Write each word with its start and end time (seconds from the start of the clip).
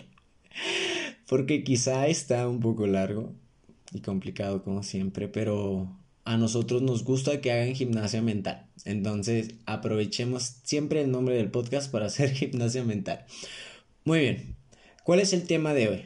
porque 1.28 1.64
quizá 1.64 2.08
está 2.08 2.48
un 2.48 2.60
poco 2.60 2.88
largo 2.88 3.34
y 3.94 4.02
complicado 4.02 4.64
como 4.64 4.84
siempre, 4.84 5.28
pero 5.28 5.96
a 6.26 6.38
nosotros 6.38 6.82
nos 6.82 7.04
gusta 7.04 7.40
que 7.40 7.52
hagan 7.52 7.76
gimnasia 7.76 8.22
mental. 8.22 8.66
Entonces 8.86 9.56
aprovechemos 9.66 10.44
siempre 10.64 11.02
el 11.02 11.12
nombre 11.12 11.36
del 11.36 11.52
podcast 11.52 11.92
para 11.92 12.08
hacer 12.08 12.32
gimnasia 12.34 12.84
mental. 12.84 13.26
Muy 14.06 14.20
bien, 14.20 14.56
¿cuál 15.04 15.20
es 15.20 15.34
el 15.34 15.46
tema 15.46 15.74
de 15.74 15.88
hoy? 15.88 16.06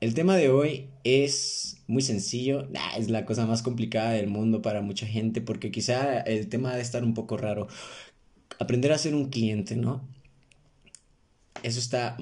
El 0.00 0.14
tema 0.14 0.36
de 0.36 0.48
hoy 0.48 0.88
es 1.04 1.82
muy 1.86 2.02
sencillo, 2.02 2.68
es 2.96 3.10
la 3.10 3.26
cosa 3.26 3.46
más 3.46 3.62
complicada 3.62 4.12
del 4.12 4.28
mundo 4.28 4.62
para 4.62 4.80
mucha 4.80 5.06
gente 5.06 5.40
porque 5.40 5.70
quizá 5.70 6.20
el 6.20 6.48
tema 6.48 6.74
de 6.74 6.80
estar 6.80 7.04
un 7.04 7.12
poco 7.12 7.36
raro. 7.36 7.68
Aprender 8.58 8.92
a 8.92 8.98
ser 8.98 9.14
un 9.14 9.30
cliente, 9.30 9.76
¿no? 9.76 10.08
Eso 11.62 11.78
está 11.78 12.16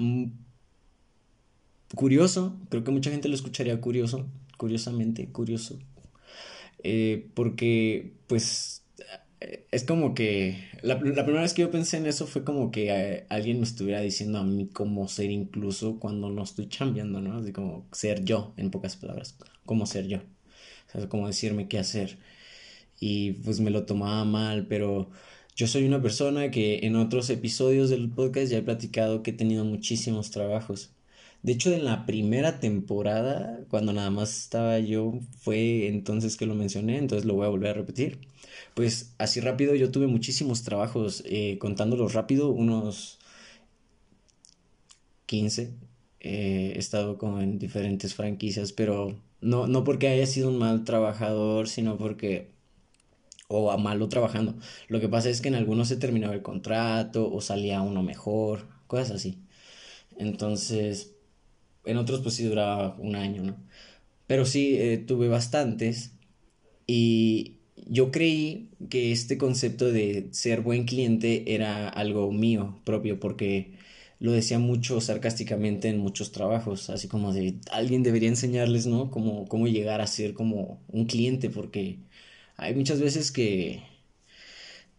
curioso, 1.95 2.57
creo 2.69 2.83
que 2.83 2.91
mucha 2.91 3.11
gente 3.11 3.27
lo 3.29 3.35
escucharía 3.35 3.79
curioso, 3.81 4.27
curiosamente, 4.57 5.27
curioso, 5.29 5.79
eh, 6.83 7.29
porque 7.33 8.13
pues 8.27 8.83
es 9.71 9.83
como 9.85 10.13
que 10.13 10.63
la, 10.81 10.99
primera 10.99 11.41
vez 11.41 11.53
que 11.53 11.61
yo 11.61 11.71
pensé 11.71 11.97
en 11.97 12.05
eso 12.05 12.27
fue 12.27 12.43
como 12.43 12.71
que 12.71 12.89
eh, 12.89 13.25
alguien 13.29 13.59
me 13.59 13.63
estuviera 13.63 14.01
diciendo 14.01 14.39
a 14.39 14.43
mí 14.43 14.67
cómo 14.67 15.07
ser 15.07 15.31
incluso 15.31 15.99
cuando 15.99 16.29
no 16.29 16.43
estoy 16.43 16.67
chambeando, 16.67 17.21
¿no? 17.21 17.37
Así 17.37 17.53
como 17.53 17.87
ser 17.91 18.23
yo, 18.25 18.53
en 18.57 18.69
pocas 18.71 18.97
palabras, 18.97 19.37
cómo 19.65 19.85
ser 19.85 20.07
yo, 20.07 20.17
o 20.17 20.91
sea, 20.91 21.09
como 21.09 21.27
decirme 21.27 21.67
qué 21.67 21.79
hacer. 21.79 22.17
Y 22.99 23.33
pues 23.33 23.61
me 23.61 23.71
lo 23.71 23.85
tomaba 23.85 24.25
mal, 24.25 24.67
pero 24.67 25.09
yo 25.59 25.67
soy 25.67 25.83
una 25.83 26.01
persona 26.01 26.51
que 26.51 26.79
en 26.83 26.95
otros 26.95 27.29
episodios 27.29 27.89
del 27.89 28.09
podcast 28.09 28.49
ya 28.49 28.59
he 28.59 28.61
platicado 28.61 29.23
que 29.23 29.31
he 29.31 29.33
tenido 29.33 29.65
muchísimos 29.65 30.31
trabajos. 30.31 30.91
De 31.43 31.51
hecho, 31.51 31.73
en 31.73 31.83
la 31.83 32.05
primera 32.05 32.61
temporada, 32.61 33.59
cuando 33.69 33.91
nada 33.91 34.09
más 34.09 34.39
estaba 34.39 34.79
yo, 34.79 35.19
fue 35.41 35.87
entonces 35.89 36.37
que 36.37 36.45
lo 36.45 36.55
mencioné, 36.55 36.97
entonces 36.97 37.25
lo 37.25 37.33
voy 37.33 37.45
a 37.45 37.49
volver 37.49 37.71
a 37.71 37.73
repetir. 37.73 38.19
Pues 38.73 39.13
así 39.17 39.41
rápido, 39.41 39.75
yo 39.75 39.91
tuve 39.91 40.07
muchísimos 40.07 40.63
trabajos, 40.63 41.23
eh, 41.25 41.57
contándolos 41.59 42.13
rápido, 42.13 42.51
unos 42.51 43.19
15. 45.25 45.73
Eh, 46.21 46.73
he 46.75 46.79
estado 46.79 47.17
como 47.17 47.41
en 47.41 47.59
diferentes 47.59 48.13
franquicias, 48.15 48.71
pero 48.71 49.19
no, 49.41 49.67
no 49.67 49.83
porque 49.83 50.07
haya 50.07 50.25
sido 50.25 50.47
un 50.47 50.57
mal 50.57 50.85
trabajador, 50.85 51.67
sino 51.67 51.97
porque 51.97 52.58
o 53.49 53.71
a 53.71 53.77
malo 53.77 54.09
trabajando. 54.09 54.55
Lo 54.87 54.99
que 55.01 55.09
pasa 55.09 55.29
es 55.29 55.41
que 55.41 55.49
en 55.49 55.55
algunos 55.55 55.89
se 55.89 55.97
terminaba 55.97 56.33
el 56.35 56.43
contrato 56.43 57.31
o 57.33 57.41
salía 57.41 57.81
uno 57.81 58.03
mejor, 58.03 58.67
cosas 58.87 59.11
así. 59.11 59.39
Entonces, 60.17 61.15
en 61.85 61.97
otros 61.97 62.21
pues 62.21 62.35
sí 62.35 62.45
duraba 62.45 62.95
un 62.99 63.15
año, 63.15 63.43
¿no? 63.43 63.57
Pero 64.27 64.45
sí, 64.45 64.77
eh, 64.77 64.97
tuve 64.99 65.27
bastantes 65.29 66.13
y 66.87 67.57
yo 67.87 68.11
creí 68.11 68.69
que 68.89 69.11
este 69.11 69.37
concepto 69.37 69.91
de 69.91 70.29
ser 70.31 70.61
buen 70.61 70.85
cliente 70.85 71.55
era 71.55 71.89
algo 71.89 72.31
mío 72.31 72.79
propio 72.85 73.19
porque 73.19 73.73
lo 74.19 74.31
decía 74.33 74.59
mucho 74.59 75.01
sarcásticamente 75.01 75.89
en 75.89 75.99
muchos 75.99 76.31
trabajos, 76.31 76.89
así 76.89 77.07
como 77.07 77.33
de 77.33 77.55
alguien 77.71 78.03
debería 78.03 78.29
enseñarles, 78.29 78.85
¿no? 78.87 79.11
Cómo, 79.11 79.47
cómo 79.47 79.67
llegar 79.67 80.01
a 80.01 80.07
ser 80.07 80.33
como 80.33 80.81
un 80.89 81.05
cliente 81.05 81.49
porque 81.49 81.99
hay 82.59 82.75
muchas 82.75 83.01
veces 83.01 83.31
que, 83.31 83.83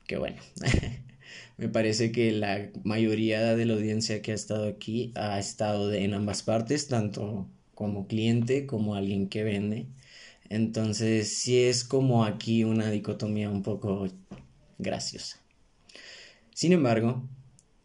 que 0.07 0.17
bueno, 0.17 0.37
me 1.59 1.69
parece 1.69 2.11
que 2.11 2.33
la 2.33 2.71
mayoría 2.85 3.55
de 3.55 3.67
la 3.67 3.75
audiencia 3.75 4.23
que 4.23 4.33
ha 4.33 4.35
estado 4.35 4.67
aquí 4.67 5.13
ha 5.15 5.39
estado 5.39 5.93
en 5.93 6.15
ambas 6.15 6.43
partes, 6.43 6.89
tanto 6.89 7.49
como 7.75 8.07
cliente 8.07 8.67
como 8.67 8.95
alguien 8.95 9.29
que 9.29 9.45
vende. 9.45 9.87
Entonces, 10.49 11.39
sí 11.39 11.61
es 11.63 11.85
como 11.85 12.25
aquí 12.25 12.65
una 12.65 12.91
dicotomía 12.91 13.51
un 13.51 13.63
poco 13.63 14.09
graciosa. 14.79 15.39
Sin 16.53 16.73
embargo, 16.73 17.23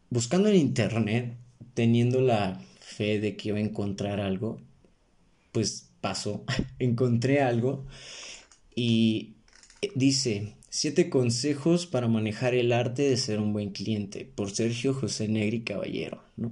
buscando 0.10 0.50
en 0.50 0.56
internet, 0.56 1.36
teniendo 1.74 2.22
la 2.22 2.60
fe 2.80 3.20
de 3.20 3.36
que 3.36 3.50
iba 3.50 3.58
a 3.58 3.62
encontrar 3.62 4.20
algo, 4.20 4.60
pues 5.52 5.90
pasó, 6.02 6.44
encontré 6.80 7.42
algo 7.42 7.86
y 8.76 9.35
Dice, 9.96 10.56
siete 10.70 11.10
consejos 11.10 11.86
para 11.86 12.08
manejar 12.08 12.56
el 12.56 12.72
arte 12.72 13.04
de 13.04 13.18
ser 13.18 13.40
un 13.40 13.54
buen 13.54 13.72
cliente, 13.72 14.26
por 14.26 14.52
Sergio 14.52 14.94
José 14.94 15.28
Negri 15.28 15.62
Caballero, 15.62 16.24
¿no? 16.38 16.52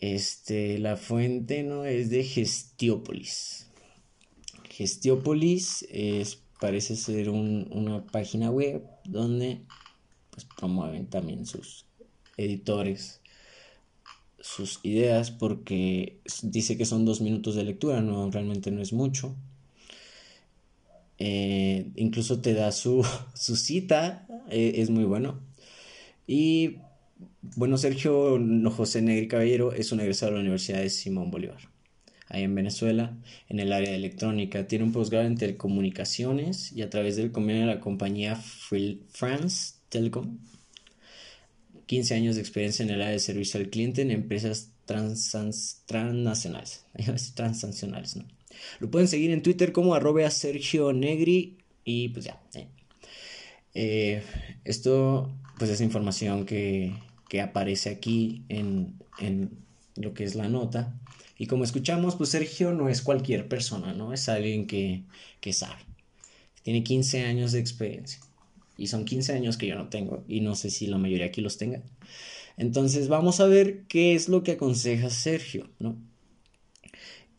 Este, 0.00 0.78
la 0.78 0.96
fuente, 0.96 1.62
¿no? 1.62 1.84
Es 1.84 2.08
de 2.10 2.24
Gestiópolis. 2.24 3.66
Gestiópolis 4.70 5.86
es, 5.90 6.40
parece 6.60 6.96
ser 6.96 7.28
una 7.28 8.06
página 8.06 8.50
web 8.50 8.82
donde 9.04 9.60
pues, 10.30 10.46
promueven 10.56 11.06
también 11.06 11.44
sus 11.44 11.84
editores 12.36 13.20
sus 14.40 14.80
ideas 14.82 15.30
porque 15.30 16.20
dice 16.42 16.76
que 16.76 16.86
son 16.86 17.04
dos 17.04 17.20
minutos 17.20 17.54
de 17.54 17.64
lectura, 17.64 18.00
no 18.00 18.30
realmente 18.30 18.70
no 18.70 18.80
es 18.80 18.92
mucho. 18.92 19.36
Eh, 21.22 21.92
incluso 21.96 22.40
te 22.40 22.54
da 22.54 22.72
su, 22.72 23.06
su 23.34 23.54
cita, 23.54 24.26
eh, 24.50 24.72
es 24.76 24.90
muy 24.90 25.04
bueno. 25.04 25.38
Y 26.26 26.78
bueno, 27.42 27.76
Sergio 27.76 28.38
José 28.70 29.02
Negri 29.02 29.28
Caballero 29.28 29.72
es 29.72 29.92
un 29.92 30.00
egresado 30.00 30.32
de 30.32 30.38
la 30.38 30.42
Universidad 30.42 30.80
de 30.80 30.88
Simón 30.88 31.30
Bolívar, 31.30 31.58
ahí 32.28 32.44
en 32.44 32.54
Venezuela, 32.54 33.18
en 33.48 33.60
el 33.60 33.72
área 33.72 33.90
de 33.90 33.96
electrónica. 33.96 34.66
Tiene 34.66 34.84
un 34.84 34.92
posgrado 34.92 35.26
en 35.26 35.36
telecomunicaciones 35.36 36.72
y 36.72 36.82
a 36.82 36.90
través 36.90 37.16
del 37.16 37.32
convenio 37.32 37.66
de 37.66 37.74
la 37.74 37.80
compañía 37.80 38.36
France 38.36 39.74
Telecom. 39.90 40.38
15 41.86 42.14
años 42.14 42.36
de 42.36 42.40
experiencia 42.40 42.84
en 42.84 42.90
el 42.90 43.02
área 43.02 43.12
de 43.12 43.18
servicio 43.18 43.60
al 43.60 43.68
cliente 43.68 44.02
en 44.02 44.12
empresas 44.12 44.70
transnacionales. 44.86 46.86
transnacionales, 47.34 48.16
¿no? 48.16 48.24
Lo 48.78 48.90
pueden 48.90 49.08
seguir 49.08 49.30
en 49.30 49.42
Twitter 49.42 49.72
como 49.72 49.94
arroba 49.94 50.28
Sergio 50.30 50.92
Negri 50.92 51.58
y 51.84 52.08
pues 52.10 52.24
ya. 52.24 52.40
Eh. 52.54 52.68
Eh, 53.74 54.22
esto 54.64 55.30
pues 55.58 55.70
es 55.70 55.80
información 55.80 56.46
que, 56.46 56.94
que 57.28 57.40
aparece 57.40 57.90
aquí 57.90 58.44
en, 58.48 58.94
en, 59.18 59.50
lo 59.96 60.14
que 60.14 60.24
es 60.24 60.34
la 60.34 60.48
nota. 60.48 60.94
Y 61.36 61.46
como 61.46 61.64
escuchamos, 61.64 62.16
pues 62.16 62.30
Sergio 62.30 62.72
no 62.72 62.88
es 62.88 63.02
cualquier 63.02 63.48
persona, 63.48 63.92
¿no? 63.92 64.12
Es 64.12 64.28
alguien 64.28 64.66
que, 64.66 65.02
que 65.40 65.52
sabe. 65.52 65.82
Tiene 66.62 66.82
15 66.82 67.24
años 67.24 67.52
de 67.52 67.60
experiencia. 67.60 68.20
Y 68.76 68.86
son 68.86 69.04
15 69.04 69.34
años 69.34 69.56
que 69.56 69.66
yo 69.66 69.74
no 69.74 69.88
tengo. 69.88 70.24
Y 70.28 70.40
no 70.40 70.54
sé 70.54 70.70
si 70.70 70.86
la 70.86 70.98
mayoría 70.98 71.26
aquí 71.26 71.40
los 71.40 71.58
tenga. 71.58 71.82
Entonces 72.56 73.08
vamos 73.08 73.40
a 73.40 73.46
ver 73.46 73.84
qué 73.88 74.14
es 74.14 74.28
lo 74.28 74.42
que 74.42 74.52
aconseja 74.52 75.10
Sergio, 75.10 75.68
¿no? 75.78 75.96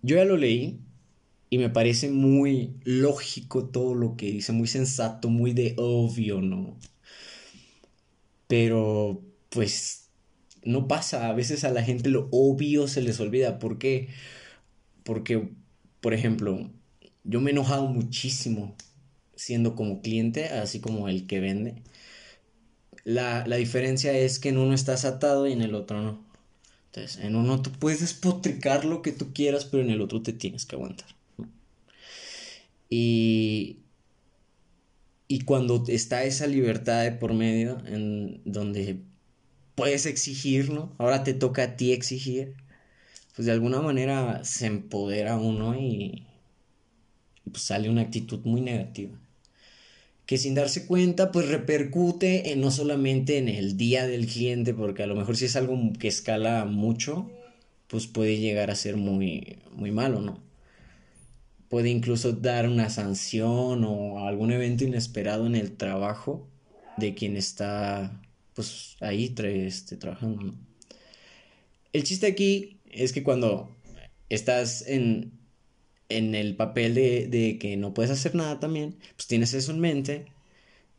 Yo 0.02 0.18
ya 0.18 0.25
lo 0.25 0.36
leí, 0.36 0.80
y 1.51 1.57
me 1.59 1.69
parece 1.69 2.09
muy 2.09 2.75
lógico 2.86 3.65
todo 3.69 3.94
lo 3.94 4.15
que 4.18 4.27
dice, 4.27 4.53
muy 4.53 4.68
sensato, 4.69 5.30
muy 5.30 5.53
de 5.53 5.75
obvio, 5.77 6.42
¿no? 6.42 6.77
Pero 8.48 9.21
pues 9.50 10.09
no 10.63 10.88
pasa, 10.88 11.30
a 11.30 11.33
veces 11.33 11.63
a 11.65 11.71
la 11.71 11.83
gente 11.83 12.09
lo 12.09 12.30
obvio 12.31 12.88
se 12.88 13.01
les 13.01 13.19
olvida. 13.19 13.59
¿Por 13.59 13.77
qué? 13.80 14.09
Porque, 15.03 15.50
por 16.01 16.13
ejemplo, 16.13 16.71
yo 17.25 17.42
me 17.42 17.51
he 17.51 17.53
enojado 17.53 17.88
muchísimo 17.88 18.75
siendo 19.36 19.75
como 19.75 20.01
cliente, 20.01 20.45
así 20.50 20.80
como 20.81 21.09
el 21.09 21.27
que 21.27 21.42
vende. 21.42 21.83
La, 23.03 23.45
la 23.48 23.57
diferencia 23.57 24.13
es 24.13 24.39
que 24.39 24.50
en 24.50 24.57
uno 24.57 24.74
estás 24.74 25.06
atado 25.06 25.48
y 25.48 25.53
en 25.53 25.62
el 25.62 25.75
otro 25.75 26.01
no. 26.01 26.24
Entonces, 26.88 27.24
en 27.24 27.36
uno 27.36 27.62
tú 27.62 27.71
puedes 27.71 28.01
despotricar 28.01 28.86
lo 28.86 29.01
que 29.01 29.12
tú 29.12 29.33
quieras, 29.33 29.65
pero 29.65 29.83
en 29.83 29.89
el 29.92 30.01
otro 30.01 30.21
te 30.24 30.33
tienes 30.33 30.65
que 30.65 30.75
aguantar. 30.77 31.21
Y, 32.92 33.80
y 35.30 35.40
cuando 35.46 35.86
está 35.88 36.26
esa 36.26 36.46
libertad 36.46 37.04
de 37.04 37.14
por 37.14 37.34
medio, 37.34 37.82
en 37.88 38.42
donde 38.44 39.00
puedes 39.76 40.06
exigir, 40.06 40.72
¿no? 40.72 40.94
Ahora 40.98 41.24
te 41.24 41.34
toca 41.34 41.64
a 41.64 41.76
ti 41.78 41.94
exigir. 41.94 42.54
Pues 43.34 43.46
de 43.46 43.54
alguna 43.54 43.80
manera 43.82 44.44
se 44.44 44.66
empodera 44.66 45.38
uno 45.38 45.74
y, 45.80 46.28
pues 47.50 47.64
sale 47.64 47.90
una 47.90 48.02
actitud 48.02 48.42
muy 48.44 48.60
negativa. 48.60 49.18
Que 50.26 50.38
sin 50.38 50.54
darse 50.54 50.86
cuenta, 50.86 51.32
pues 51.32 51.48
repercute 51.48 52.52
en, 52.52 52.60
no 52.60 52.70
solamente 52.70 53.38
en 53.38 53.48
el 53.48 53.78
día 53.78 54.08
del 54.08 54.28
cliente, 54.28 54.74
porque 54.74 55.04
a 55.04 55.08
lo 55.08 55.16
mejor 55.16 55.38
si 55.38 55.46
es 55.46 55.56
algo 55.56 55.80
que 55.98 56.10
escala 56.10 56.66
mucho, 56.66 57.32
pues 57.88 58.08
puede 58.08 58.38
llegar 58.38 58.70
a 58.70 58.76
ser 58.76 58.98
muy, 58.98 59.60
muy 59.72 59.92
malo, 59.92 60.20
¿no? 60.20 60.50
Puede 61.72 61.90
incluso 61.90 62.34
dar 62.34 62.68
una 62.68 62.90
sanción 62.90 63.86
o 63.86 64.28
algún 64.28 64.52
evento 64.52 64.84
inesperado 64.84 65.48
en 65.48 65.56
el 65.56 65.78
trabajo 65.78 66.50
de 66.98 67.16
quien 67.16 67.38
está 67.38 68.22
pues 68.54 68.98
ahí 69.00 69.34
este, 69.38 69.96
trabajando, 69.96 70.44
¿no? 70.44 70.56
El 71.94 72.04
chiste 72.04 72.28
aquí 72.28 72.82
es 72.90 73.14
que 73.14 73.24
cuando 73.24 73.74
estás 74.28 74.86
en, 74.86 75.32
en 76.10 76.36
el 76.36 76.58
papel 76.58 76.94
de, 76.94 77.28
de, 77.28 77.58
que 77.58 77.78
no 77.78 77.94
puedes 77.94 78.12
hacer 78.12 78.36
nada 78.36 78.60
también, 78.60 78.98
pues 79.16 79.28
tienes 79.28 79.54
eso 79.54 79.72
en 79.72 79.80
mente, 79.80 80.26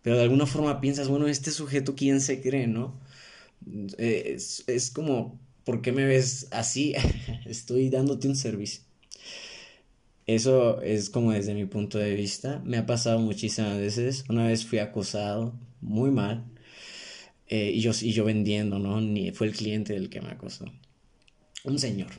pero 0.01 0.17
de 0.17 0.23
alguna 0.23 0.47
forma 0.47 0.81
piensas, 0.81 1.09
bueno, 1.09 1.29
este 1.29 1.51
sujeto, 1.51 1.95
¿quién 1.95 2.23
se 2.23 2.41
cree, 2.41 2.67
no? 2.67 2.99
Es, 3.99 4.65
es 4.69 4.91
como, 4.91 5.39
¿por 5.65 5.83
qué 5.83 5.93
me 5.93 6.07
ves 6.07 6.49
así? 6.51 6.95
Estoy 7.45 7.91
dándote 7.91 8.27
un 8.27 8.37
servicio. 8.37 8.83
Eso 10.27 10.81
es 10.83 11.11
como 11.11 11.33
desde 11.33 11.55
mi 11.55 11.65
punto 11.65 11.99
de 11.99 12.15
vista. 12.15 12.61
Me 12.65 12.77
ha 12.79 12.87
pasado 12.87 13.19
muchísimas 13.19 13.79
veces. 13.79 14.25
Una 14.29 14.47
vez 14.47 14.65
fui 14.65 14.79
acosado 14.79 15.55
muy 15.81 16.11
mal. 16.11 16.45
Eh, 17.49 17.73
y, 17.75 17.81
yo, 17.81 17.91
y 18.01 18.13
yo 18.13 18.25
vendiendo, 18.25 18.79
¿no? 18.79 19.01
Ni 19.01 19.33
fue 19.33 19.49
el 19.49 19.55
cliente 19.55 19.97
el 19.97 20.09
que 20.09 20.21
me 20.21 20.31
acosó. 20.31 20.65
Un 21.65 21.79
señor. 21.79 22.11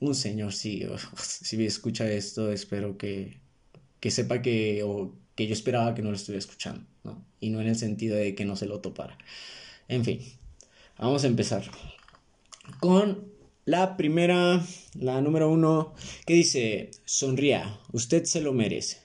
Un 0.00 0.14
señor, 0.14 0.52
sí. 0.52 0.84
si 1.16 1.64
escucha 1.64 2.10
esto, 2.10 2.52
espero 2.52 2.98
que, 2.98 3.38
que 4.00 4.10
sepa 4.10 4.42
que, 4.42 4.82
o, 4.82 5.14
que 5.34 5.46
yo 5.46 5.52
esperaba 5.52 5.94
que 5.94 6.02
no 6.02 6.10
lo 6.10 6.16
estuviera 6.16 6.40
escuchando, 6.40 6.84
¿no? 7.04 7.24
Y 7.40 7.50
no 7.50 7.60
en 7.60 7.68
el 7.68 7.76
sentido 7.76 8.16
de 8.16 8.34
que 8.34 8.44
no 8.44 8.56
se 8.56 8.66
lo 8.66 8.80
topara. 8.80 9.16
En 9.88 10.04
fin, 10.04 10.20
vamos 10.98 11.24
a 11.24 11.28
empezar 11.28 11.70
con 12.80 13.31
la 13.64 13.96
primera, 13.96 14.64
la 14.94 15.20
número 15.20 15.50
uno, 15.50 15.94
que 16.26 16.34
dice, 16.34 16.90
sonría, 17.04 17.78
usted 17.92 18.24
se 18.24 18.40
lo 18.40 18.52
merece. 18.52 18.98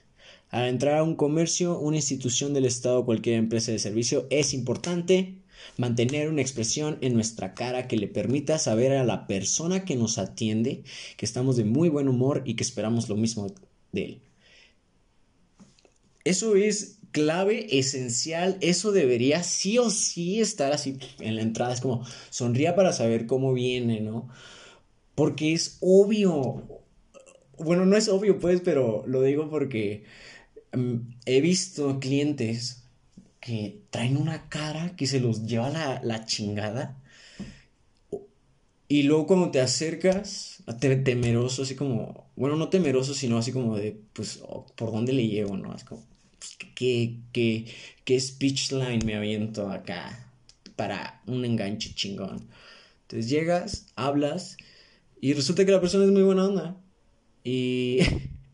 Al 0.50 0.68
entrar 0.68 0.98
a 0.98 1.04
un 1.04 1.16
comercio, 1.16 1.78
una 1.78 1.98
institución 1.98 2.54
del 2.54 2.66
Estado 2.66 3.06
cualquier 3.06 3.36
empresa 3.36 3.72
de 3.72 3.80
servicio, 3.80 4.28
es 4.30 4.54
importante 4.54 5.36
mantener 5.78 6.30
una 6.30 6.42
expresión 6.42 6.98
en 7.02 7.14
nuestra 7.14 7.54
cara 7.54 7.88
que 7.88 7.98
le 7.98 8.08
permita 8.08 8.58
saber 8.58 8.94
a 8.94 9.04
la 9.04 9.28
persona 9.28 9.86
que 9.86 9.96
nos 9.96 10.18
atiende 10.18 10.84
que 11.18 11.26
estamos 11.26 11.58
de 11.58 11.66
muy 11.66 11.90
buen 11.90 12.08
humor 12.08 12.44
y 12.46 12.56
que 12.56 12.64
esperamos 12.64 13.10
lo 13.10 13.16
mismo 13.16 13.48
de 13.92 14.06
él. 14.06 14.22
Eso 16.24 16.56
es 16.56 16.97
clave, 17.12 17.80
esencial, 17.80 18.58
eso 18.62 18.92
debería 18.92 19.44
sí 19.44 19.78
o 19.78 19.90
sí 19.90 20.42
estar 20.42 20.72
así 20.72 20.98
en 21.20 21.36
la 21.36 21.42
entrada. 21.42 21.74
Es 21.74 21.82
como 21.82 22.06
sonría 22.30 22.76
para 22.76 22.94
saber 22.94 23.26
cómo 23.28 23.54
viene, 23.54 24.02
¿no? 24.02 24.30
Porque 25.16 25.54
es 25.54 25.78
obvio. 25.82 26.64
Bueno, 27.58 27.86
no 27.86 27.98
es 27.98 28.08
obvio, 28.10 28.40
pues, 28.40 28.62
pero 28.62 29.04
lo 29.08 29.22
digo 29.24 29.50
porque 29.50 30.04
mm, 30.74 30.96
he 31.26 31.42
visto 31.42 32.00
clientes 32.00 32.84
que 33.40 33.82
traen 33.90 34.18
una 34.18 34.50
cara 34.50 34.96
que 34.96 35.08
se 35.08 35.20
los 35.20 35.46
lleva 35.46 35.70
la, 35.70 36.02
la 36.04 36.26
chingada. 36.26 36.98
Y 38.90 39.04
luego 39.04 39.28
cuando 39.28 39.52
te 39.52 39.60
acercas, 39.60 40.64
temeroso, 41.04 41.64
así 41.64 41.76
como, 41.76 42.26
bueno, 42.36 42.56
no 42.56 42.70
temeroso, 42.70 43.14
sino 43.14 43.38
así 43.38 43.52
como 43.52 43.76
de, 43.76 44.00
pues, 44.14 44.40
oh, 44.48 44.66
¿por 44.76 44.92
dónde 44.92 45.14
le 45.14 45.28
llevo, 45.28 45.58
no? 45.58 45.76
Es 45.76 45.84
como, 45.84 46.04
¿qué, 46.76 47.18
qué, 47.32 47.66
qué 48.04 48.20
speech 48.20 48.72
line 48.72 49.06
me 49.06 49.16
aviento 49.16 49.70
acá 49.70 50.32
para 50.76 51.22
un 51.28 51.46
enganche 51.46 51.94
chingón? 51.94 52.48
Entonces 53.04 53.30
llegas, 53.30 53.88
hablas 53.96 54.58
y 55.22 55.34
resulta 55.34 55.66
que 55.66 55.72
la 55.72 55.82
persona 55.82 56.06
es 56.06 56.12
muy 56.12 56.24
buena 56.24 56.46
onda. 56.46 56.78
Y, 57.44 58.00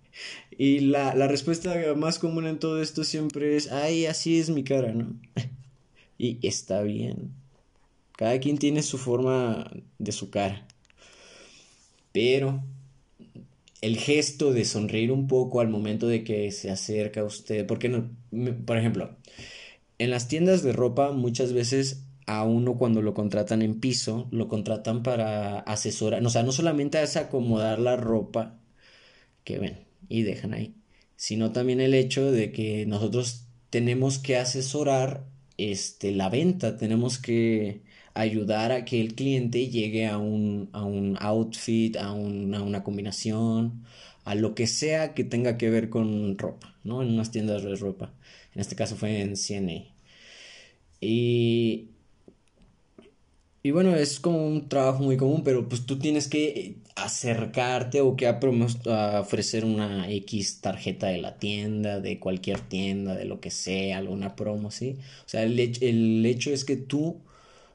y 0.57 0.79
la, 0.81 1.15
la 1.15 1.27
respuesta 1.27 1.75
más 1.95 2.19
común 2.19 2.47
en 2.47 2.59
todo 2.59 2.81
esto 2.81 3.03
siempre 3.03 3.55
es, 3.55 3.71
ay, 3.71 4.05
así 4.05 4.39
es 4.39 4.49
mi 4.49 4.63
cara, 4.63 4.93
¿no? 4.93 5.19
y 6.17 6.39
está 6.45 6.81
bien. 6.83 7.33
Cada 8.15 8.39
quien 8.39 8.57
tiene 8.57 8.83
su 8.83 8.97
forma 8.97 9.69
de 9.97 10.11
su 10.11 10.29
cara. 10.29 10.67
Pero 12.11 12.63
el 13.83 13.97
gesto 13.97 14.53
de 14.53 14.63
sonreír 14.63 15.11
un 15.11 15.27
poco 15.27 15.59
al 15.59 15.67
momento 15.67 16.07
de 16.07 16.23
que 16.23 16.49
se 16.51 16.71
acerca 16.71 17.19
a 17.19 17.25
usted, 17.25 17.67
porque 17.67 17.89
no, 17.89 18.11
por 18.65 18.77
ejemplo, 18.77 19.17
en 19.99 20.09
las 20.09 20.29
tiendas 20.29 20.63
de 20.63 20.71
ropa 20.71 21.11
muchas 21.11 21.51
veces 21.51 22.05
a 22.25 22.45
uno 22.45 22.77
cuando 22.77 23.01
lo 23.01 23.13
contratan 23.13 23.61
en 23.61 23.81
piso, 23.81 24.29
lo 24.31 24.47
contratan 24.47 25.03
para 25.03 25.59
asesorar, 25.59 26.25
o 26.25 26.29
sea, 26.29 26.43
no 26.43 26.53
solamente 26.53 27.03
es 27.03 27.17
acomodar 27.17 27.79
la 27.79 27.97
ropa 27.97 28.57
que 29.43 29.59
ven 29.59 29.79
y 30.07 30.21
dejan 30.21 30.53
ahí, 30.53 30.75
sino 31.17 31.51
también 31.51 31.81
el 31.81 31.93
hecho 31.93 32.31
de 32.31 32.53
que 32.53 32.85
nosotros 32.85 33.47
tenemos 33.69 34.17
que 34.17 34.37
asesorar 34.37 35.25
este 35.57 36.13
la 36.13 36.29
venta, 36.29 36.77
tenemos 36.77 37.19
que 37.19 37.81
ayudar 38.13 38.71
a 38.71 38.85
que 38.85 39.01
el 39.01 39.15
cliente 39.15 39.69
llegue 39.69 40.07
a 40.07 40.17
un, 40.17 40.69
a 40.73 40.83
un 40.83 41.17
outfit, 41.19 41.97
a 41.97 42.11
una, 42.13 42.59
a 42.59 42.61
una 42.63 42.83
combinación, 42.83 43.83
a 44.25 44.35
lo 44.35 44.55
que 44.55 44.67
sea 44.67 45.13
que 45.13 45.23
tenga 45.23 45.57
que 45.57 45.69
ver 45.69 45.89
con 45.89 46.37
ropa, 46.37 46.75
¿no? 46.83 47.01
En 47.01 47.09
unas 47.11 47.31
tiendas 47.31 47.63
de 47.63 47.75
ropa. 47.75 48.13
En 48.53 48.61
este 48.61 48.75
caso 48.75 48.95
fue 48.95 49.21
en 49.21 49.35
CNA. 49.35 49.85
Y, 51.01 51.89
y 53.63 53.71
bueno, 53.71 53.95
es 53.95 54.19
como 54.19 54.45
un 54.47 54.69
trabajo 54.69 55.03
muy 55.03 55.17
común, 55.17 55.43
pero 55.43 55.67
pues 55.67 55.85
tú 55.85 55.99
tienes 55.99 56.27
que 56.27 56.77
acercarte 56.95 58.01
o 58.01 58.15
que 58.15 58.27
a, 58.27 58.39
ofrecer 59.21 59.65
una 59.65 60.09
X 60.11 60.61
tarjeta 60.61 61.07
de 61.07 61.17
la 61.17 61.37
tienda, 61.39 61.99
de 61.99 62.19
cualquier 62.19 62.61
tienda, 62.61 63.15
de 63.15 63.25
lo 63.25 63.39
que 63.41 63.51
sea, 63.51 63.97
alguna 63.97 64.35
promo, 64.35 64.71
¿sí? 64.71 64.97
O 65.25 65.29
sea, 65.29 65.43
el, 65.43 65.59
el 65.59 66.25
hecho 66.25 66.51
es 66.51 66.65
que 66.65 66.77
tú 66.77 67.21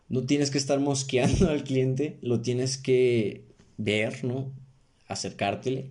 no 0.09 0.25
tienes 0.25 0.51
que 0.51 0.59
estar 0.59 0.81
mosqueando 0.81 1.49
al 1.51 1.65
cliente, 1.65 2.19
lo 2.23 2.41
tienes 2.41 2.79
que 2.79 3.45
ver, 3.77 4.25
¿no? 4.25 4.53
Acercártele 5.09 5.91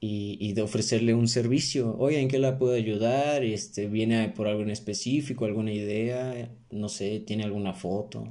y, 0.00 0.38
y 0.40 0.52
de 0.54 0.62
ofrecerle 0.62 1.14
un 1.14 1.28
servicio. 1.28 1.96
Oye, 1.98 2.20
¿en 2.20 2.28
qué 2.28 2.38
la 2.38 2.58
puedo 2.58 2.74
ayudar? 2.74 3.44
Este, 3.44 3.88
¿Viene 3.88 4.28
por 4.30 4.48
algo 4.48 4.62
en 4.62 4.70
específico, 4.70 5.44
alguna 5.44 5.72
idea? 5.72 6.50
No 6.70 6.88
sé, 6.88 7.20
¿tiene 7.20 7.44
alguna 7.44 7.74
foto? 7.74 8.28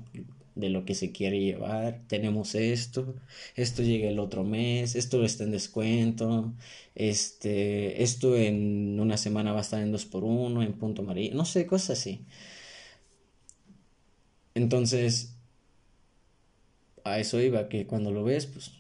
de 0.55 0.69
lo 0.69 0.85
que 0.85 0.95
se 0.95 1.11
quiere 1.11 1.39
llevar. 1.39 2.01
Tenemos 2.07 2.55
esto, 2.55 3.15
esto 3.55 3.83
llega 3.83 4.09
el 4.09 4.19
otro 4.19 4.43
mes, 4.43 4.95
esto 4.95 5.23
está 5.23 5.43
en 5.43 5.51
descuento, 5.51 6.53
este, 6.95 8.03
esto 8.03 8.35
en 8.37 8.99
una 8.99 9.17
semana 9.17 9.53
va 9.53 9.59
a 9.59 9.61
estar 9.61 9.81
en 9.81 9.91
2 9.91 10.05
por 10.05 10.23
1 10.23 10.61
en 10.63 10.73
punto 10.73 11.01
amarillo, 11.03 11.35
no 11.35 11.45
sé, 11.45 11.65
cosas 11.65 11.99
así. 11.99 12.25
Entonces, 14.53 15.35
a 17.03 17.19
eso 17.19 17.39
iba, 17.39 17.69
que 17.69 17.87
cuando 17.87 18.11
lo 18.11 18.23
ves, 18.23 18.45
pues 18.45 18.71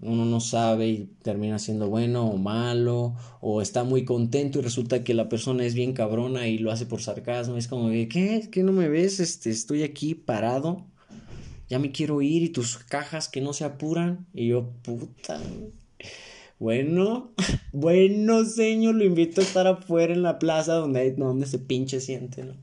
uno 0.00 0.24
no 0.24 0.40
sabe 0.40 0.88
y 0.88 1.10
termina 1.22 1.58
siendo 1.58 1.88
bueno 1.88 2.26
o 2.28 2.36
malo, 2.36 3.16
o 3.40 3.60
está 3.60 3.82
muy 3.82 4.04
contento 4.04 4.58
y 4.58 4.62
resulta 4.62 5.02
que 5.02 5.14
la 5.14 5.28
persona 5.28 5.64
es 5.64 5.74
bien 5.74 5.92
cabrona 5.92 6.46
y 6.46 6.58
lo 6.58 6.70
hace 6.70 6.86
por 6.86 7.02
sarcasmo. 7.02 7.56
Es 7.56 7.66
como 7.66 7.90
¿qué? 7.90 8.48
¿Qué 8.50 8.62
no 8.62 8.72
me 8.72 8.88
ves? 8.88 9.18
Este, 9.20 9.50
estoy 9.50 9.82
aquí 9.82 10.14
parado, 10.14 10.86
ya 11.68 11.78
me 11.78 11.90
quiero 11.90 12.22
ir 12.22 12.42
y 12.42 12.48
tus 12.50 12.78
cajas 12.78 13.28
que 13.28 13.40
no 13.40 13.52
se 13.52 13.64
apuran. 13.64 14.26
Y 14.32 14.48
yo, 14.48 14.70
puta. 14.82 15.40
Bueno, 16.60 17.32
bueno, 17.72 18.44
señor, 18.44 18.94
lo 18.94 19.04
invito 19.04 19.40
a 19.40 19.44
estar 19.44 19.66
afuera 19.66 20.12
en 20.12 20.22
la 20.22 20.38
plaza 20.38 20.74
donde, 20.74 21.12
donde 21.12 21.46
se 21.46 21.58
pinche 21.58 22.00
siente, 22.00 22.44
¿no? 22.44 22.54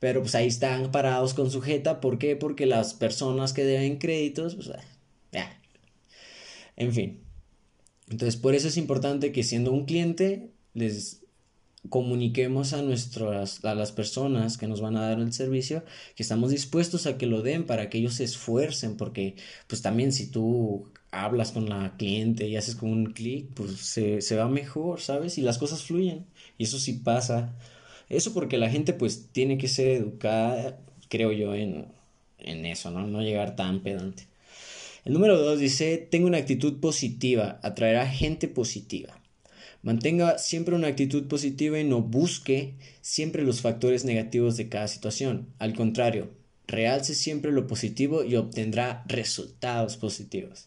Pero 0.00 0.22
pues 0.22 0.34
ahí 0.34 0.46
están 0.46 0.90
parados 0.92 1.34
con 1.34 1.50
sujeta. 1.50 2.00
¿Por 2.00 2.18
qué? 2.18 2.36
Porque 2.36 2.66
las 2.66 2.94
personas 2.94 3.52
que 3.52 3.64
deben 3.64 3.98
créditos, 3.98 4.54
pues, 4.54 4.70
ya. 5.32 5.60
En 6.76 6.92
fin. 6.92 7.20
Entonces, 8.08 8.36
por 8.36 8.54
eso 8.54 8.68
es 8.68 8.76
importante 8.76 9.32
que 9.32 9.42
siendo 9.42 9.72
un 9.72 9.84
cliente, 9.84 10.50
les 10.74 11.22
comuniquemos 11.88 12.72
a 12.72 12.82
nuestras 12.82 13.64
a 13.64 13.74
las 13.74 13.92
personas 13.92 14.58
que 14.58 14.66
nos 14.66 14.80
van 14.80 14.96
a 14.96 15.08
dar 15.08 15.20
el 15.20 15.32
servicio 15.32 15.84
que 16.16 16.22
estamos 16.22 16.50
dispuestos 16.50 17.06
a 17.06 17.16
que 17.16 17.26
lo 17.26 17.42
den 17.42 17.66
para 17.66 17.88
que 17.88 17.98
ellos 17.98 18.14
se 18.14 18.24
esfuercen 18.24 18.96
porque 18.96 19.36
pues 19.68 19.80
también 19.80 20.12
si 20.12 20.30
tú 20.30 20.90
hablas 21.12 21.52
con 21.52 21.68
la 21.68 21.96
cliente 21.96 22.48
y 22.48 22.56
haces 22.56 22.74
con 22.74 22.90
un 22.90 23.06
clic 23.12 23.48
pues 23.54 23.76
se, 23.76 24.20
se 24.20 24.36
va 24.36 24.48
mejor 24.48 25.00
sabes 25.00 25.38
y 25.38 25.42
las 25.42 25.58
cosas 25.58 25.82
fluyen 25.84 26.26
y 26.58 26.64
eso 26.64 26.78
sí 26.78 26.94
pasa 26.94 27.56
eso 28.08 28.32
porque 28.32 28.58
la 28.58 28.70
gente 28.70 28.92
pues 28.92 29.28
tiene 29.32 29.58
que 29.58 29.68
ser 29.68 29.88
educada, 29.88 30.78
creo 31.08 31.32
yo, 31.32 31.54
en, 31.54 31.86
en 32.38 32.66
eso, 32.66 32.90
¿no? 32.90 33.06
No 33.06 33.22
llegar 33.22 33.56
tan 33.56 33.82
pedante. 33.82 34.26
El 35.04 35.14
número 35.14 35.38
dos 35.38 35.58
dice, 35.58 35.96
tengo 36.10 36.26
una 36.26 36.38
actitud 36.38 36.80
positiva, 36.80 37.60
atraerá 37.62 38.06
gente 38.06 38.48
positiva. 38.48 39.18
Mantenga 39.82 40.38
siempre 40.38 40.74
una 40.74 40.88
actitud 40.88 41.28
positiva 41.28 41.78
y 41.78 41.84
no 41.84 42.02
busque 42.02 42.74
siempre 43.00 43.44
los 43.44 43.60
factores 43.60 44.04
negativos 44.04 44.56
de 44.56 44.68
cada 44.68 44.88
situación. 44.88 45.46
Al 45.58 45.74
contrario, 45.74 46.30
realce 46.66 47.14
siempre 47.14 47.52
lo 47.52 47.66
positivo 47.66 48.24
y 48.24 48.36
obtendrá 48.36 49.04
resultados 49.06 49.96
positivos. 49.96 50.66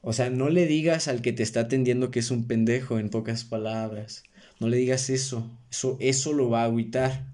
O 0.00 0.12
sea, 0.12 0.30
no 0.30 0.48
le 0.48 0.66
digas 0.66 1.08
al 1.08 1.22
que 1.22 1.32
te 1.32 1.42
está 1.42 1.60
atendiendo 1.60 2.10
que 2.10 2.20
es 2.20 2.30
un 2.30 2.46
pendejo 2.46 2.98
en 2.98 3.10
pocas 3.10 3.44
palabras. 3.44 4.22
No 4.60 4.68
le 4.68 4.76
digas 4.78 5.10
eso. 5.10 5.50
Eso, 5.70 5.96
eso 6.00 6.32
lo 6.32 6.50
va 6.50 6.62
a 6.62 6.64
agüitar. 6.64 7.26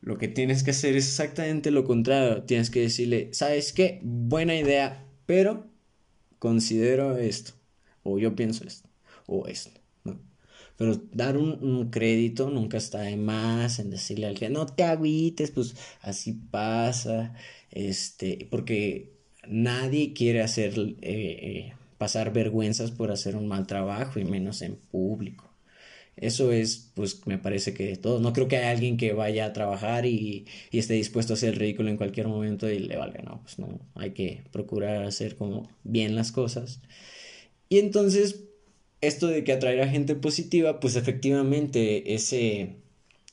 Lo 0.00 0.16
que 0.18 0.28
tienes 0.28 0.62
que 0.62 0.70
hacer 0.70 0.96
es 0.96 1.06
exactamente 1.06 1.70
lo 1.70 1.84
contrario. 1.84 2.42
Tienes 2.44 2.70
que 2.70 2.80
decirle, 2.80 3.28
¿sabes 3.32 3.72
qué? 3.72 4.00
Buena 4.02 4.56
idea, 4.56 5.04
pero 5.26 5.66
considero 6.38 7.18
esto, 7.18 7.52
o 8.02 8.18
yo 8.18 8.34
pienso 8.34 8.66
esto, 8.66 8.88
o 9.26 9.46
esto. 9.46 9.80
Pero 10.80 10.96
dar 11.12 11.36
un, 11.36 11.90
crédito 11.90 12.48
nunca 12.48 12.78
está 12.78 13.02
de 13.02 13.18
más 13.18 13.78
en 13.78 13.90
decirle 13.90 14.26
al 14.26 14.38
que 14.38 14.48
no 14.48 14.64
te 14.64 14.82
agüites, 14.84 15.50
pues 15.50 15.76
así 16.00 16.32
pasa, 16.32 17.34
este, 17.70 18.48
porque 18.50 19.12
nadie 19.46 20.14
quiere 20.14 20.40
hacer, 20.40 20.78
eh, 20.78 20.96
eh, 21.02 21.72
pasar 21.98 22.32
vergüenzas 22.32 22.92
por 22.92 23.10
hacer 23.12 23.36
un 23.36 23.46
mal 23.46 23.66
trabajo 23.66 24.18
y 24.18 24.24
menos 24.24 24.62
en 24.62 24.76
público. 24.76 25.49
Eso 26.20 26.52
es, 26.52 26.90
pues 26.94 27.26
me 27.26 27.38
parece 27.38 27.74
que 27.74 27.96
todo. 27.96 28.20
No 28.20 28.32
creo 28.32 28.48
que 28.48 28.56
haya 28.56 28.70
alguien 28.70 28.96
que 28.96 29.12
vaya 29.12 29.46
a 29.46 29.52
trabajar 29.52 30.06
y, 30.06 30.46
esté 30.72 30.94
dispuesto 30.94 31.32
a 31.32 31.36
hacer 31.36 31.50
el 31.50 31.56
ridículo 31.56 31.90
en 31.90 31.96
cualquier 31.96 32.28
momento 32.28 32.70
y 32.70 32.78
le 32.78 32.96
valga. 32.96 33.22
No, 33.22 33.40
pues 33.42 33.58
no. 33.58 33.80
Hay 33.94 34.12
que 34.12 34.42
procurar 34.52 35.04
hacer 35.04 35.36
como 35.36 35.68
bien 35.84 36.14
las 36.14 36.32
cosas. 36.32 36.80
Y 37.68 37.78
entonces, 37.78 38.44
esto 39.00 39.28
de 39.28 39.44
que 39.44 39.52
atraer 39.52 39.80
a 39.82 39.88
gente 39.88 40.14
positiva, 40.14 40.80
pues 40.80 40.96
efectivamente 40.96 42.14
ese, 42.14 42.76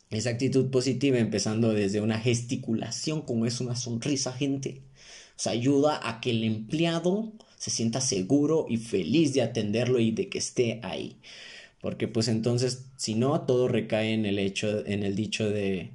esa 0.10 0.29
actitud 0.32 0.70
positiva, 0.72 1.20
empezando 1.20 1.74
desde 1.74 2.01
una 2.01 2.20
gesticulación, 2.20 3.22
como 3.22 3.46
es 3.46 3.62
una 3.62 3.75
sonrisa, 3.75 4.34
gente, 4.34 4.84
sea, 5.38 5.53
ayuda 5.53 6.00
a 6.03 6.20
que 6.20 6.32
el 6.32 6.44
empleado 6.44 7.32
se 7.58 7.72
sienta 7.72 8.01
seguro 8.01 8.65
y 8.70 8.77
feliz 8.77 9.34
de 9.34 9.41
atenderlo 9.41 10.00
y 10.00 10.12
de 10.12 10.29
que 10.29 10.39
esté 10.39 10.79
ahí. 10.84 11.17
Porque 11.81 12.07
pues 12.07 12.27
entonces, 12.27 12.88
si 12.98 13.15
no, 13.15 13.41
todo 13.41 13.67
recae 13.67 14.13
en 14.13 14.25
el 14.25 14.39
hecho, 14.39 14.86
en 14.86 15.03
el 15.03 15.15
dicho 15.15 15.50
de 15.50 15.91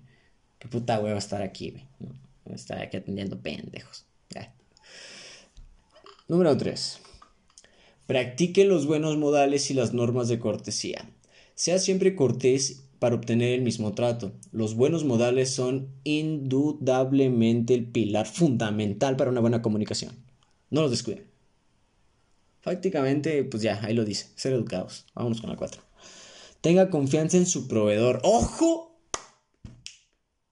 que 0.59 0.69
puta 0.69 1.01
hueva 1.01 1.19
estar 1.19 1.43
aquí, 1.43 1.75
¿no? 1.99 2.55
Estar 2.55 2.79
aquí 2.81 2.97
atendiendo 2.97 3.41
pendejos. 3.41 4.07
Número 6.29 6.57
3. 6.57 6.99
Practique 8.07 8.65
los 8.65 8.87
buenos 8.87 9.17
modales 9.19 9.71
y 9.71 9.75
las 9.75 9.93
normas 9.93 10.29
de 10.29 10.39
cortesía. 10.39 11.11
Sea 11.55 11.79
siempre 11.79 12.15
cortés 12.15 12.85
para 12.99 13.17
obtener 13.17 13.53
el 13.53 13.63
mismo 13.63 13.93
trato. 13.93 14.33
Los 14.53 14.75
buenos 14.75 15.05
modales 15.05 15.51
son 15.51 15.89
indudablemente 16.05 17.75
el 17.75 17.85
pilar 17.85 18.27
fundamental 18.27 19.17
para 19.17 19.31
una 19.31 19.41
buena 19.41 19.61
comunicación. 19.61 20.15
No 20.71 20.83
los 20.83 20.91
descuiden. 20.91 21.32
Prácticamente, 22.63 23.43
pues 23.45 23.63
ya, 23.63 23.81
ahí 23.85 23.95
lo 23.95 24.05
dice. 24.05 24.29
Ser 24.37 24.53
educados. 24.53 25.07
Vámonos 25.15 25.41
con 25.41 25.51
la 25.51 25.57
4. 25.57 25.83
Tenga 26.61 26.91
confianza 26.91 27.37
en 27.37 27.47
su 27.47 27.67
proveedor. 27.67 28.21
¡Ojo! 28.23 29.01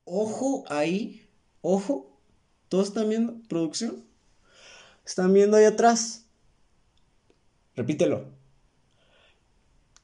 Ojo 0.05 0.64
ahí. 0.69 1.29
Ojo. 1.61 2.21
¿Todos 2.69 2.88
están 2.88 3.09
viendo? 3.09 3.40
¿Producción? 3.49 4.05
¿Están 5.07 5.33
viendo 5.33 5.57
ahí 5.57 5.64
atrás? 5.64 6.26
Repítelo. 7.76 8.25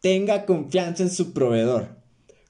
Tenga 0.00 0.46
confianza 0.46 1.02
en 1.02 1.10
su 1.10 1.32
proveedor. 1.32 1.88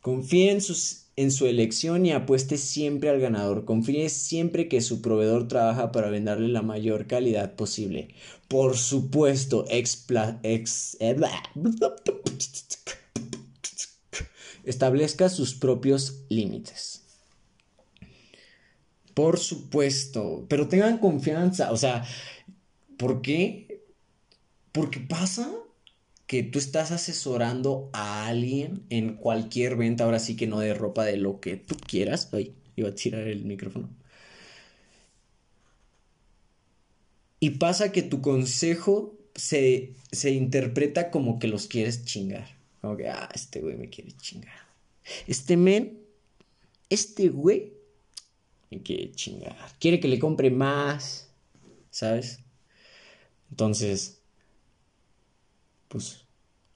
Confíe 0.02 0.50
en 0.50 0.60
sus 0.60 1.05
en 1.16 1.30
su 1.30 1.46
elección 1.46 2.04
y 2.04 2.12
apueste 2.12 2.58
siempre 2.58 3.08
al 3.08 3.20
ganador. 3.20 3.64
Confíe 3.64 4.08
siempre 4.10 4.68
que 4.68 4.82
su 4.82 5.00
proveedor 5.00 5.48
trabaja 5.48 5.90
para 5.90 6.10
venderle 6.10 6.48
la 6.48 6.62
mayor 6.62 7.06
calidad 7.06 7.54
posible. 7.56 8.14
Por 8.48 8.76
supuesto, 8.76 9.64
establezca 14.64 15.28
sus 15.30 15.54
propios 15.54 16.24
límites. 16.28 17.02
Por 19.14 19.38
supuesto, 19.38 20.44
pero 20.48 20.68
tengan 20.68 20.98
confianza. 20.98 21.72
O 21.72 21.78
sea, 21.78 22.04
¿por 22.98 23.22
qué? 23.22 23.82
Porque 24.72 25.00
pasa 25.00 25.50
que 26.26 26.42
tú 26.42 26.58
estás 26.58 26.90
asesorando 26.90 27.88
a 27.92 28.26
alguien 28.26 28.84
en 28.90 29.14
cualquier 29.16 29.76
venta, 29.76 30.04
ahora 30.04 30.18
sí 30.18 30.36
que 30.36 30.46
no 30.46 30.58
de 30.58 30.74
ropa, 30.74 31.04
de 31.04 31.16
lo 31.16 31.40
que 31.40 31.56
tú 31.56 31.76
quieras. 31.76 32.28
Ay, 32.32 32.54
iba 32.74 32.88
a 32.88 32.94
tirar 32.94 33.28
el 33.28 33.44
micrófono. 33.44 33.88
Y 37.38 37.50
pasa 37.50 37.92
que 37.92 38.02
tu 38.02 38.22
consejo 38.22 39.16
se, 39.34 39.94
se 40.10 40.30
interpreta 40.30 41.10
como 41.10 41.38
que 41.38 41.48
los 41.48 41.66
quieres 41.68 42.04
chingar. 42.04 42.56
Como 42.80 42.96
que, 42.96 43.08
ah, 43.08 43.28
este 43.34 43.60
güey 43.60 43.76
me 43.76 43.88
quiere 43.88 44.12
chingar. 44.12 44.66
Este 45.26 45.56
men, 45.56 46.00
este 46.88 47.28
güey 47.28 47.74
me 48.70 48.82
quiere 48.82 49.12
chingar. 49.12 49.56
Quiere 49.78 50.00
que 50.00 50.08
le 50.08 50.18
compre 50.18 50.50
más, 50.50 51.28
¿sabes? 51.90 52.40
Entonces, 53.50 54.15
pues 55.88 56.26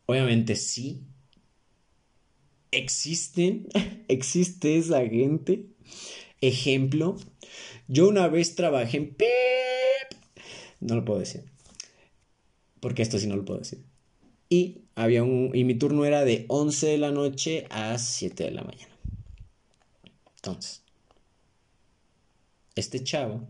obviamente 0.06 0.56
sí. 0.56 1.02
Existen, 2.70 3.68
existe 4.08 4.76
esa 4.76 5.00
gente. 5.06 5.66
Ejemplo, 6.40 7.16
yo 7.88 8.08
una 8.08 8.28
vez 8.28 8.54
trabajé 8.54 8.96
en 8.96 9.14
PEP. 9.14 9.28
No 10.80 10.94
lo 10.96 11.04
puedo 11.04 11.20
decir. 11.20 11.44
Porque 12.80 13.02
esto 13.02 13.18
sí 13.18 13.26
no 13.26 13.36
lo 13.36 13.44
puedo 13.44 13.60
decir. 13.60 13.84
Y 14.48 14.82
había 14.94 15.22
un 15.22 15.50
y 15.54 15.64
mi 15.64 15.74
turno 15.74 16.04
era 16.04 16.24
de 16.24 16.46
11 16.48 16.86
de 16.86 16.98
la 16.98 17.10
noche 17.10 17.66
a 17.70 17.98
7 17.98 18.44
de 18.44 18.50
la 18.52 18.62
mañana. 18.62 18.96
Entonces, 20.36 20.82
este 22.74 23.04
chavo 23.04 23.46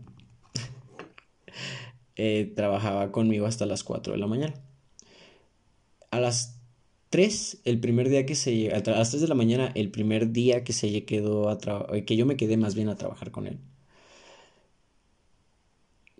eh, 2.17 2.51
trabajaba 2.55 3.11
conmigo 3.11 3.45
hasta 3.45 3.65
las 3.65 3.83
4 3.83 4.13
de 4.13 4.19
la 4.19 4.27
mañana 4.27 4.53
a 6.11 6.19
las 6.19 6.59
3, 7.09 7.61
el 7.65 7.79
primer 7.79 8.09
día 8.09 8.25
que 8.25 8.35
se 8.35 8.71
a 8.71 8.79
las 8.79 9.09
3 9.09 9.21
de 9.21 9.27
la 9.27 9.35
mañana, 9.35 9.71
el 9.75 9.91
primer 9.91 10.31
día 10.31 10.63
que 10.63 10.73
se 10.73 11.03
quedó 11.05 11.49
a 11.49 11.57
eh, 11.93 12.05
que 12.05 12.15
yo 12.15 12.25
me 12.25 12.37
quedé 12.37 12.57
más 12.57 12.75
bien 12.75 12.89
a 12.89 12.95
trabajar 12.95 13.31
con 13.31 13.47
él. 13.47 13.59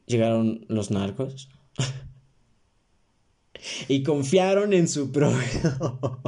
Llegaron 0.05 0.65
los 0.67 0.91
narcos 0.91 1.49
y 3.87 4.03
confiaron 4.03 4.73
en 4.73 4.87
su 4.87 5.11
proveedor. 5.11 5.99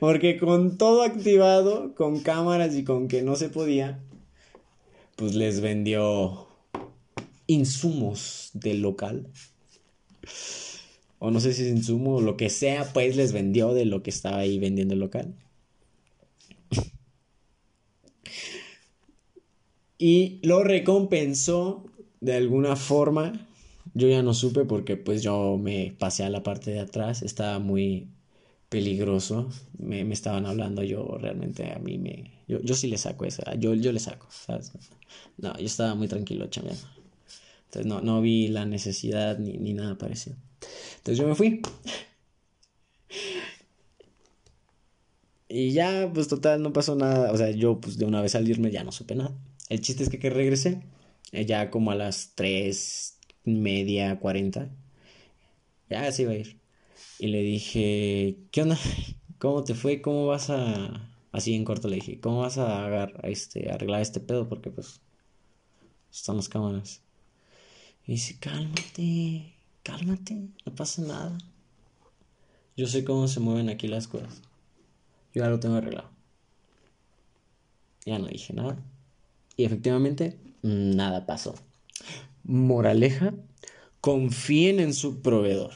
Porque 0.00 0.38
con 0.38 0.78
todo 0.78 1.02
activado, 1.02 1.94
con 1.96 2.20
cámaras 2.20 2.76
y 2.76 2.84
con 2.84 3.08
que 3.08 3.22
no 3.22 3.34
se 3.34 3.48
podía, 3.48 3.98
pues 5.16 5.34
les 5.34 5.60
vendió 5.60 6.46
insumos 7.48 8.50
del 8.52 8.82
local 8.82 9.26
o 11.18 11.30
no 11.30 11.40
sé 11.40 11.52
si 11.52 11.62
es 11.62 11.68
insumo 11.68 12.16
o 12.16 12.20
lo 12.20 12.36
que 12.36 12.50
sea, 12.50 12.92
pues 12.92 13.16
les 13.16 13.32
vendió 13.32 13.74
de 13.74 13.84
lo 13.84 14.02
que 14.02 14.10
estaba 14.10 14.38
ahí 14.38 14.58
vendiendo 14.58 14.94
el 14.94 15.00
local. 15.00 15.34
y 19.98 20.40
lo 20.42 20.62
recompensó 20.62 21.84
de 22.20 22.34
alguna 22.34 22.76
forma. 22.76 23.46
Yo 23.94 24.08
ya 24.08 24.22
no 24.22 24.34
supe 24.34 24.64
porque 24.64 24.96
pues 24.96 25.22
yo 25.22 25.58
me 25.58 25.94
pasé 25.98 26.24
a 26.24 26.30
la 26.30 26.42
parte 26.42 26.70
de 26.70 26.80
atrás, 26.80 27.22
estaba 27.22 27.58
muy 27.58 28.08
peligroso, 28.68 29.48
me, 29.78 30.02
estaban 30.12 30.46
hablando, 30.46 30.82
yo 30.82 31.16
realmente 31.18 31.72
a 31.72 31.78
mí 31.78 31.98
me... 31.98 32.32
Yo, 32.46 32.60
yo 32.60 32.74
sí 32.74 32.86
le 32.88 32.98
saco 32.98 33.24
esa, 33.24 33.54
yo, 33.56 33.74
yo 33.74 33.92
le 33.92 33.98
saco. 33.98 34.28
No, 35.38 35.56
yo 35.58 35.66
estaba 35.66 35.94
muy 35.94 36.06
tranquilo 36.08 36.46
chambeando. 36.46 36.86
Entonces 37.64 37.86
no, 37.86 38.00
no 38.00 38.20
vi 38.20 38.48
la 38.48 38.66
necesidad 38.66 39.38
ni, 39.38 39.58
ni 39.58 39.72
nada 39.74 39.98
parecido. 39.98 40.36
Entonces 40.98 41.18
yo 41.18 41.26
me 41.26 41.34
fui. 41.34 41.62
Y 45.48 45.72
ya, 45.72 46.10
pues 46.12 46.28
total, 46.28 46.62
no 46.62 46.72
pasó 46.72 46.94
nada. 46.94 47.32
O 47.32 47.36
sea, 47.36 47.50
yo 47.50 47.80
pues 47.80 47.98
de 47.98 48.04
una 48.04 48.20
vez 48.22 48.34
al 48.34 48.48
irme 48.48 48.70
ya 48.70 48.84
no 48.84 48.92
supe 48.92 49.14
nada. 49.14 49.32
El 49.68 49.80
chiste 49.80 50.02
es 50.02 50.10
que, 50.10 50.18
que 50.18 50.30
regresé, 50.30 50.82
eh, 51.32 51.46
ya 51.46 51.70
como 51.70 51.90
a 51.90 51.94
las 51.94 52.32
tres 52.34 53.18
media, 53.44 54.18
cuarenta. 54.20 54.68
Ya 55.90 56.10
se 56.12 56.22
iba 56.22 56.32
a 56.32 56.36
ir. 56.36 56.60
Y 57.18 57.28
le 57.28 57.42
dije, 57.42 58.36
¿qué 58.50 58.62
onda? 58.62 58.78
¿Cómo 59.38 59.64
te 59.64 59.74
fue? 59.74 60.02
¿Cómo 60.02 60.26
vas 60.26 60.50
a...? 60.50 61.04
Así 61.32 61.54
en 61.54 61.64
corto 61.64 61.88
le 61.88 61.96
dije, 61.96 62.20
¿cómo 62.20 62.40
vas 62.40 62.58
a, 62.58 62.86
agarrar, 62.86 63.20
este, 63.24 63.70
arreglar 63.70 64.00
este 64.00 64.20
pedo? 64.20 64.48
Porque 64.48 64.70
pues 64.70 65.00
están 66.10 66.36
las 66.36 66.48
cámaras. 66.48 67.02
Y 68.06 68.12
dice, 68.12 68.38
cálmate, 68.40 69.54
cálmate, 69.88 70.34
no 70.66 70.74
pasa 70.74 71.00
nada. 71.00 71.38
Yo 72.76 72.86
sé 72.86 73.04
cómo 73.04 73.26
se 73.26 73.40
mueven 73.40 73.70
aquí 73.70 73.88
las 73.88 74.06
cosas. 74.06 74.42
Yo 75.34 75.42
ya 75.42 75.48
lo 75.48 75.60
tengo 75.60 75.76
arreglado. 75.76 76.10
Ya 78.04 78.18
no 78.18 78.26
dije 78.26 78.52
nada. 78.52 78.76
Y 79.56 79.64
efectivamente, 79.64 80.38
nada 80.62 81.24
pasó. 81.24 81.54
Moraleja, 82.44 83.32
confíen 84.02 84.78
en 84.78 84.92
su 84.92 85.22
proveedor 85.22 85.72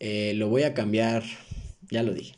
Eh, 0.00 0.32
lo 0.34 0.48
voy 0.48 0.62
a 0.62 0.72
cambiar, 0.72 1.22
ya 1.90 2.02
lo 2.02 2.14
dije. 2.14 2.34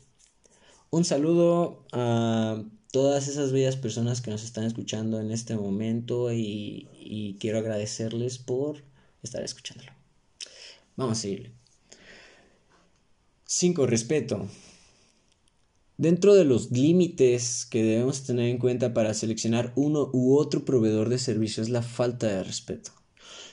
Un 0.89 1.05
saludo 1.05 1.85
a 1.93 2.61
todas 2.91 3.29
esas 3.29 3.53
bellas 3.53 3.77
personas 3.77 4.19
que 4.19 4.31
nos 4.31 4.43
están 4.43 4.65
escuchando 4.65 5.21
en 5.21 5.31
este 5.31 5.55
momento 5.55 6.33
y, 6.33 6.89
y 6.99 7.37
quiero 7.39 7.59
agradecerles 7.59 8.39
por 8.39 8.83
estar 9.23 9.41
escuchándolo. 9.41 9.93
Vamos 10.97 11.19
a 11.19 11.21
seguirle. 11.21 11.60
5. 13.53 13.85
Respeto. 13.85 14.47
Dentro 15.97 16.35
de 16.35 16.45
los 16.45 16.71
límites 16.71 17.67
que 17.69 17.83
debemos 17.83 18.23
tener 18.23 18.47
en 18.47 18.57
cuenta 18.57 18.93
para 18.93 19.13
seleccionar 19.13 19.73
uno 19.75 20.09
u 20.13 20.37
otro 20.37 20.63
proveedor 20.63 21.09
de 21.09 21.17
servicio 21.17 21.61
es 21.61 21.67
la 21.67 21.81
falta 21.81 22.27
de 22.27 22.45
respeto. 22.45 22.91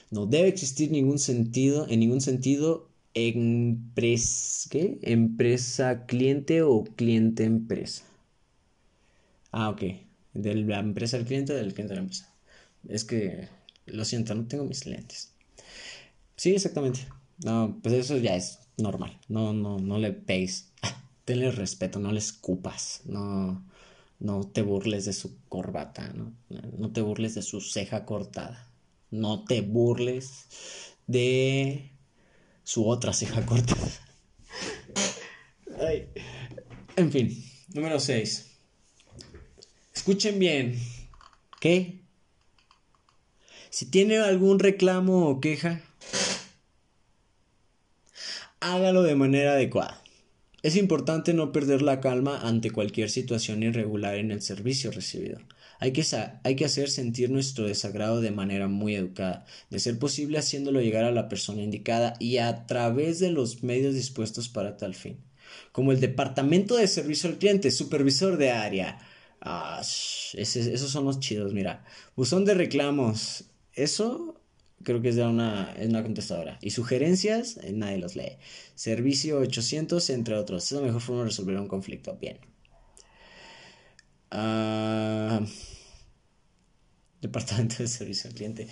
No 0.09 0.25
debe 0.25 0.47
existir 0.47 0.89
ningún 0.89 1.19
sentido, 1.19 1.85
en 1.89 1.99
ningún 1.99 2.21
sentido, 2.21 2.87
¿qué? 3.13 4.99
empresa 5.01 6.05
cliente 6.05 6.61
o 6.61 6.85
cliente 6.85 7.43
empresa. 7.43 8.05
Ah, 9.51 9.67
ok. 9.69 9.81
De 10.33 10.55
la 10.55 10.79
empresa 10.79 11.17
al 11.17 11.25
cliente, 11.25 11.53
del 11.53 11.73
cliente 11.73 11.93
a 11.93 11.97
la 11.97 12.03
empresa. 12.03 12.33
Es 12.87 13.03
que, 13.03 13.49
lo 13.85 14.05
siento, 14.05 14.33
no 14.33 14.47
tengo 14.47 14.63
mis 14.63 14.85
lentes. 14.85 15.33
Sí, 16.37 16.55
exactamente. 16.55 17.01
No, 17.43 17.77
pues 17.83 17.95
eso 17.95 18.15
ya 18.15 18.37
es 18.37 18.59
normal. 18.79 19.19
No, 19.27 19.53
no, 19.53 19.79
no 19.79 19.97
le 19.97 20.11
pegues. 20.11 20.71
Tenle 21.25 21.51
respeto, 21.51 21.99
no 21.99 22.11
le 22.11 22.19
escupas. 22.19 23.01
No, 23.05 23.63
no 24.19 24.43
te 24.47 24.61
burles 24.61 25.05
de 25.05 25.13
su 25.13 25.37
corbata, 25.47 26.11
¿no? 26.13 26.33
No 26.77 26.91
te 26.91 27.01
burles 27.01 27.35
de 27.35 27.41
su 27.41 27.61
ceja 27.61 28.05
cortada. 28.05 28.67
No 29.11 29.43
te 29.43 29.61
burles 29.61 30.45
de 31.07 31.91
su 32.63 32.87
otra 32.87 33.13
ceja 33.13 33.45
cortada. 33.45 33.91
En 36.95 37.11
fin, 37.11 37.43
número 37.73 37.99
6. 37.99 38.45
Escuchen 39.95 40.39
bien. 40.39 40.77
¿Qué? 41.61 42.01
Si 43.69 43.85
tiene 43.85 44.17
algún 44.17 44.59
reclamo 44.59 45.29
o 45.29 45.39
queja, 45.39 45.81
hágalo 48.59 49.03
de 49.03 49.15
manera 49.15 49.53
adecuada. 49.53 50.01
Es 50.61 50.75
importante 50.75 51.33
no 51.33 51.53
perder 51.53 51.81
la 51.81 52.01
calma 52.01 52.41
ante 52.41 52.71
cualquier 52.71 53.09
situación 53.09 53.63
irregular 53.63 54.15
en 54.15 54.31
el 54.31 54.41
servicio 54.41 54.91
recibido. 54.91 55.39
Hay 55.79 55.93
que, 55.93 56.65
hacer 56.65 56.89
sentir 56.89 57.29
nuestro 57.29 57.65
desagrado 57.65 58.19
de 58.19 58.31
manera 58.31 58.67
muy 58.67 58.95
educada, 58.95 59.45
de 59.69 59.79
ser 59.79 59.97
posible 59.97 60.37
haciéndolo 60.37 60.81
llegar 60.81 61.05
a 61.05 61.11
la 61.11 61.29
persona 61.29 61.61
indicada 61.61 62.15
y 62.19 62.37
a 62.37 62.65
través 62.67 63.19
de 63.19 63.31
los 63.31 63.63
medios 63.63 63.93
dispuestos 63.93 64.49
para 64.49 64.75
tal 64.75 64.93
fin, 64.93 65.23
como 65.71 65.93
el 65.93 66.01
Departamento 66.01 66.75
de 66.75 66.87
Servicio 66.87 67.29
al 67.29 67.37
Cliente, 67.37 67.71
Supervisor 67.71 68.35
de 68.35 68.51
Área. 68.51 68.99
Ah, 69.39 69.79
esos 69.81 70.91
son 70.91 71.05
los 71.05 71.21
chidos, 71.21 71.53
mira. 71.53 71.85
Buzón 72.17 72.43
de 72.43 72.55
reclamos. 72.55 73.45
Eso 73.73 74.38
creo 74.83 75.01
que 75.01 75.09
es 75.09 75.17
una, 75.17 75.73
es 75.77 75.89
una 75.89 76.03
contestadora. 76.03 76.57
Y 76.61 76.71
sugerencias, 76.71 77.57
eh, 77.63 77.71
nadie 77.73 77.97
los 77.97 78.15
lee. 78.15 78.37
Servicio 78.75 79.39
800, 79.39 80.09
entre 80.11 80.35
otros. 80.35 80.65
Es 80.65 80.71
la 80.71 80.81
mejor 80.81 81.01
forma 81.01 81.21
de 81.21 81.27
resolver 81.27 81.57
un 81.57 81.67
conflicto. 81.67 82.17
Bien. 82.19 82.39
Ah, 84.31 85.41
departamento 87.21 87.77
de 87.79 87.87
servicio 87.87 88.29
al 88.29 88.35
cliente. 88.35 88.67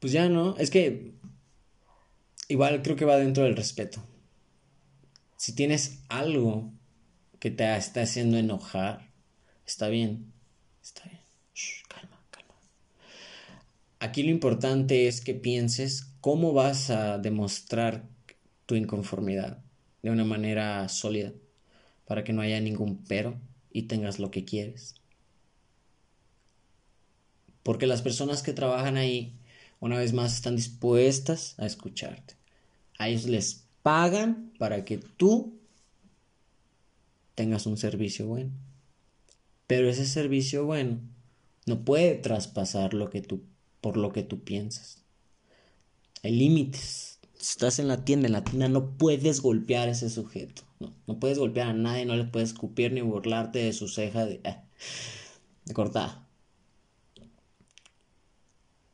Pues 0.00 0.12
ya 0.12 0.28
no, 0.28 0.56
es 0.58 0.70
que 0.70 1.14
igual 2.48 2.82
creo 2.82 2.96
que 2.96 3.06
va 3.06 3.16
dentro 3.16 3.44
del 3.44 3.56
respeto. 3.56 4.04
Si 5.36 5.54
tienes 5.54 6.00
algo 6.08 6.72
que 7.38 7.50
te 7.50 7.74
está 7.76 8.02
haciendo 8.02 8.36
enojar, 8.36 9.10
está 9.66 9.88
bien, 9.88 10.32
está 10.82 11.04
bien. 11.08 11.23
Aquí 14.04 14.22
lo 14.22 14.28
importante 14.28 15.08
es 15.08 15.22
que 15.22 15.32
pienses 15.32 16.12
cómo 16.20 16.52
vas 16.52 16.90
a 16.90 17.16
demostrar 17.16 18.06
tu 18.66 18.74
inconformidad 18.74 19.64
de 20.02 20.10
una 20.10 20.24
manera 20.24 20.86
sólida 20.90 21.32
para 22.04 22.22
que 22.22 22.34
no 22.34 22.42
haya 22.42 22.60
ningún 22.60 23.02
pero 23.08 23.40
y 23.72 23.84
tengas 23.84 24.18
lo 24.18 24.30
que 24.30 24.44
quieres. 24.44 24.96
Porque 27.62 27.86
las 27.86 28.02
personas 28.02 28.42
que 28.42 28.52
trabajan 28.52 28.98
ahí, 28.98 29.38
una 29.80 29.96
vez 29.96 30.12
más, 30.12 30.34
están 30.34 30.56
dispuestas 30.56 31.58
a 31.58 31.64
escucharte. 31.64 32.34
A 32.98 33.08
ellos 33.08 33.24
les 33.24 33.64
pagan 33.82 34.52
para 34.58 34.84
que 34.84 34.98
tú 34.98 35.58
tengas 37.34 37.64
un 37.64 37.78
servicio 37.78 38.26
bueno. 38.26 38.50
Pero 39.66 39.88
ese 39.88 40.04
servicio 40.04 40.66
bueno 40.66 41.00
no 41.64 41.86
puede 41.86 42.16
traspasar 42.16 42.92
lo 42.92 43.08
que 43.08 43.22
tú 43.22 43.40
por 43.84 43.98
lo 43.98 44.14
que 44.14 44.22
tú 44.22 44.40
piensas. 44.40 45.02
Hay 46.22 46.32
límites. 46.32 47.18
Estás 47.38 47.78
en 47.78 47.86
la 47.86 48.02
tienda, 48.02 48.28
en 48.28 48.32
la 48.32 48.42
tienda 48.42 48.66
no 48.66 48.96
puedes 48.96 49.42
golpear 49.42 49.88
a 49.88 49.90
ese 49.90 50.08
sujeto. 50.08 50.62
No, 50.80 51.20
puedes 51.20 51.38
golpear 51.38 51.68
a 51.68 51.74
nadie, 51.74 52.06
no 52.06 52.16
le 52.16 52.24
puedes 52.24 52.52
escupir 52.52 52.92
ni 52.92 53.02
burlarte 53.02 53.58
de 53.58 53.74
su 53.74 53.88
ceja 53.88 54.24
de, 54.24 54.40
de 55.66 55.74
cortada. 55.74 56.26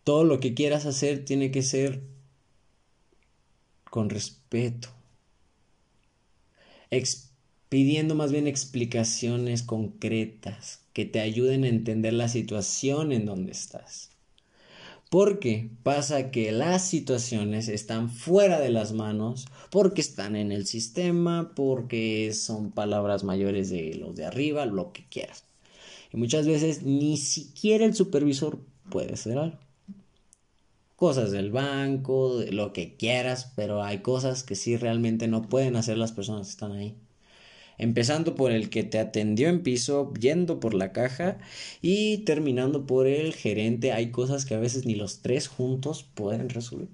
Todo 0.02 0.24
lo 0.24 0.40
que 0.40 0.54
quieras 0.54 0.86
hacer 0.86 1.24
tiene 1.24 1.52
que 1.52 1.62
ser 1.62 2.02
con 3.90 4.10
respeto. 4.10 4.88
pidiendo 7.68 8.16
más 8.16 8.32
bien 8.32 8.48
explicaciones 8.48 9.62
concretas 9.62 10.80
que 10.92 11.04
te 11.04 11.20
ayuden 11.20 11.62
a 11.62 11.68
entender 11.68 12.12
la 12.12 12.28
situación 12.28 13.12
en 13.12 13.24
donde 13.24 13.52
estás. 13.52 14.09
Porque 15.10 15.68
pasa 15.82 16.30
que 16.30 16.52
las 16.52 16.86
situaciones 16.86 17.68
están 17.68 18.10
fuera 18.10 18.60
de 18.60 18.70
las 18.70 18.92
manos, 18.92 19.46
porque 19.70 20.00
están 20.00 20.36
en 20.36 20.52
el 20.52 20.66
sistema, 20.66 21.52
porque 21.54 22.32
son 22.32 22.70
palabras 22.70 23.24
mayores 23.24 23.70
de 23.70 23.96
los 23.96 24.14
de 24.14 24.24
arriba, 24.24 24.66
lo 24.66 24.92
que 24.92 25.04
quieras. 25.10 25.44
Y 26.12 26.16
muchas 26.16 26.46
veces 26.46 26.84
ni 26.84 27.16
siquiera 27.16 27.84
el 27.84 27.94
supervisor 27.94 28.60
puede 28.88 29.14
hacer 29.14 29.36
algo. 29.36 29.58
Cosas 30.94 31.32
del 31.32 31.50
banco, 31.50 32.38
de 32.38 32.52
lo 32.52 32.72
que 32.72 32.94
quieras, 32.94 33.52
pero 33.56 33.82
hay 33.82 33.98
cosas 33.98 34.44
que 34.44 34.54
sí 34.54 34.76
realmente 34.76 35.26
no 35.26 35.42
pueden 35.42 35.74
hacer 35.74 35.98
las 35.98 36.12
personas 36.12 36.46
que 36.46 36.52
están 36.52 36.72
ahí 36.72 36.94
empezando 37.80 38.34
por 38.34 38.52
el 38.52 38.68
que 38.68 38.82
te 38.82 38.98
atendió 38.98 39.48
en 39.48 39.62
piso, 39.62 40.12
yendo 40.20 40.60
por 40.60 40.74
la 40.74 40.92
caja 40.92 41.38
y 41.80 42.18
terminando 42.18 42.86
por 42.86 43.06
el 43.06 43.32
gerente. 43.32 43.92
Hay 43.92 44.10
cosas 44.10 44.44
que 44.44 44.54
a 44.54 44.60
veces 44.60 44.84
ni 44.84 44.94
los 44.94 45.22
tres 45.22 45.48
juntos 45.48 46.02
pueden 46.14 46.50
resolver. 46.50 46.88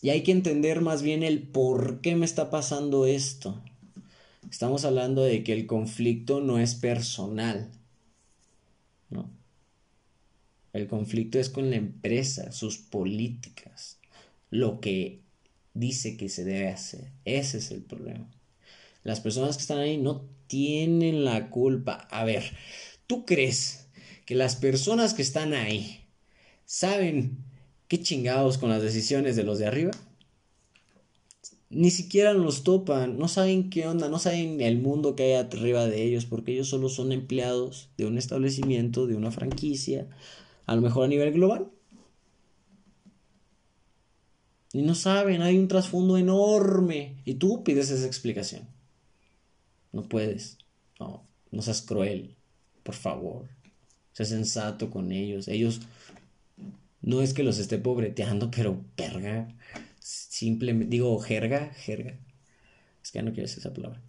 Y 0.00 0.10
hay 0.10 0.22
que 0.22 0.32
entender 0.32 0.80
más 0.80 1.02
bien 1.02 1.22
el 1.22 1.42
por 1.42 2.00
qué 2.00 2.16
me 2.16 2.24
está 2.24 2.48
pasando 2.48 3.04
esto. 3.04 3.62
Estamos 4.50 4.86
hablando 4.86 5.22
de 5.22 5.44
que 5.44 5.52
el 5.52 5.66
conflicto 5.66 6.40
no 6.40 6.58
es 6.58 6.74
personal. 6.74 7.70
¿no? 9.10 9.30
El 10.72 10.86
conflicto 10.86 11.38
es 11.38 11.50
con 11.50 11.68
la 11.68 11.76
empresa, 11.76 12.50
sus 12.52 12.78
políticas, 12.78 13.98
lo 14.50 14.80
que 14.80 15.20
dice 15.74 16.16
que 16.16 16.30
se 16.30 16.44
debe 16.44 16.68
hacer. 16.68 17.12
Ese 17.26 17.58
es 17.58 17.70
el 17.72 17.82
problema. 17.82 18.30
Las 19.08 19.20
personas 19.20 19.56
que 19.56 19.62
están 19.62 19.78
ahí 19.78 19.96
no 19.96 20.26
tienen 20.48 21.24
la 21.24 21.48
culpa. 21.48 22.06
A 22.10 22.24
ver, 22.24 22.42
¿tú 23.06 23.24
crees 23.24 23.88
que 24.26 24.34
las 24.34 24.54
personas 24.54 25.14
que 25.14 25.22
están 25.22 25.54
ahí 25.54 26.04
saben 26.66 27.38
qué 27.88 28.02
chingados 28.02 28.58
con 28.58 28.68
las 28.68 28.82
decisiones 28.82 29.34
de 29.34 29.44
los 29.44 29.58
de 29.58 29.64
arriba? 29.64 29.92
Ni 31.70 31.90
siquiera 31.90 32.34
los 32.34 32.64
topan, 32.64 33.18
no 33.18 33.28
saben 33.28 33.70
qué 33.70 33.86
onda, 33.86 34.10
no 34.10 34.18
saben 34.18 34.60
el 34.60 34.76
mundo 34.76 35.16
que 35.16 35.22
hay 35.22 35.32
arriba 35.32 35.86
de 35.86 36.02
ellos, 36.02 36.26
porque 36.26 36.52
ellos 36.52 36.68
solo 36.68 36.90
son 36.90 37.10
empleados 37.10 37.88
de 37.96 38.04
un 38.04 38.18
establecimiento, 38.18 39.06
de 39.06 39.16
una 39.16 39.30
franquicia, 39.30 40.06
a 40.66 40.76
lo 40.76 40.82
mejor 40.82 41.06
a 41.06 41.08
nivel 41.08 41.32
global. 41.32 41.70
Y 44.74 44.82
no 44.82 44.94
saben, 44.94 45.40
hay 45.40 45.56
un 45.56 45.66
trasfondo 45.66 46.18
enorme. 46.18 47.22
Y 47.24 47.36
tú 47.36 47.64
pides 47.64 47.88
esa 47.88 48.06
explicación. 48.06 48.68
No 49.92 50.08
puedes. 50.08 50.58
No, 51.00 51.26
no 51.50 51.62
seas 51.62 51.82
cruel. 51.82 52.36
Por 52.82 52.94
favor. 52.94 53.48
Sé 54.12 54.24
sensato 54.24 54.90
con 54.90 55.12
ellos. 55.12 55.48
Ellos 55.48 55.80
no 57.02 57.22
es 57.22 57.34
que 57.34 57.42
los 57.42 57.58
esté 57.58 57.78
pobreteando, 57.78 58.50
pero 58.54 58.82
perga. 58.96 59.48
Simplemente, 59.98 60.90
digo, 60.90 61.18
jerga, 61.20 61.72
jerga. 61.74 62.18
Es 63.02 63.10
que 63.12 63.18
ya 63.18 63.22
no 63.22 63.32
quiero 63.32 63.46
decir 63.48 63.60
esa 63.60 63.72
palabra. 63.72 64.02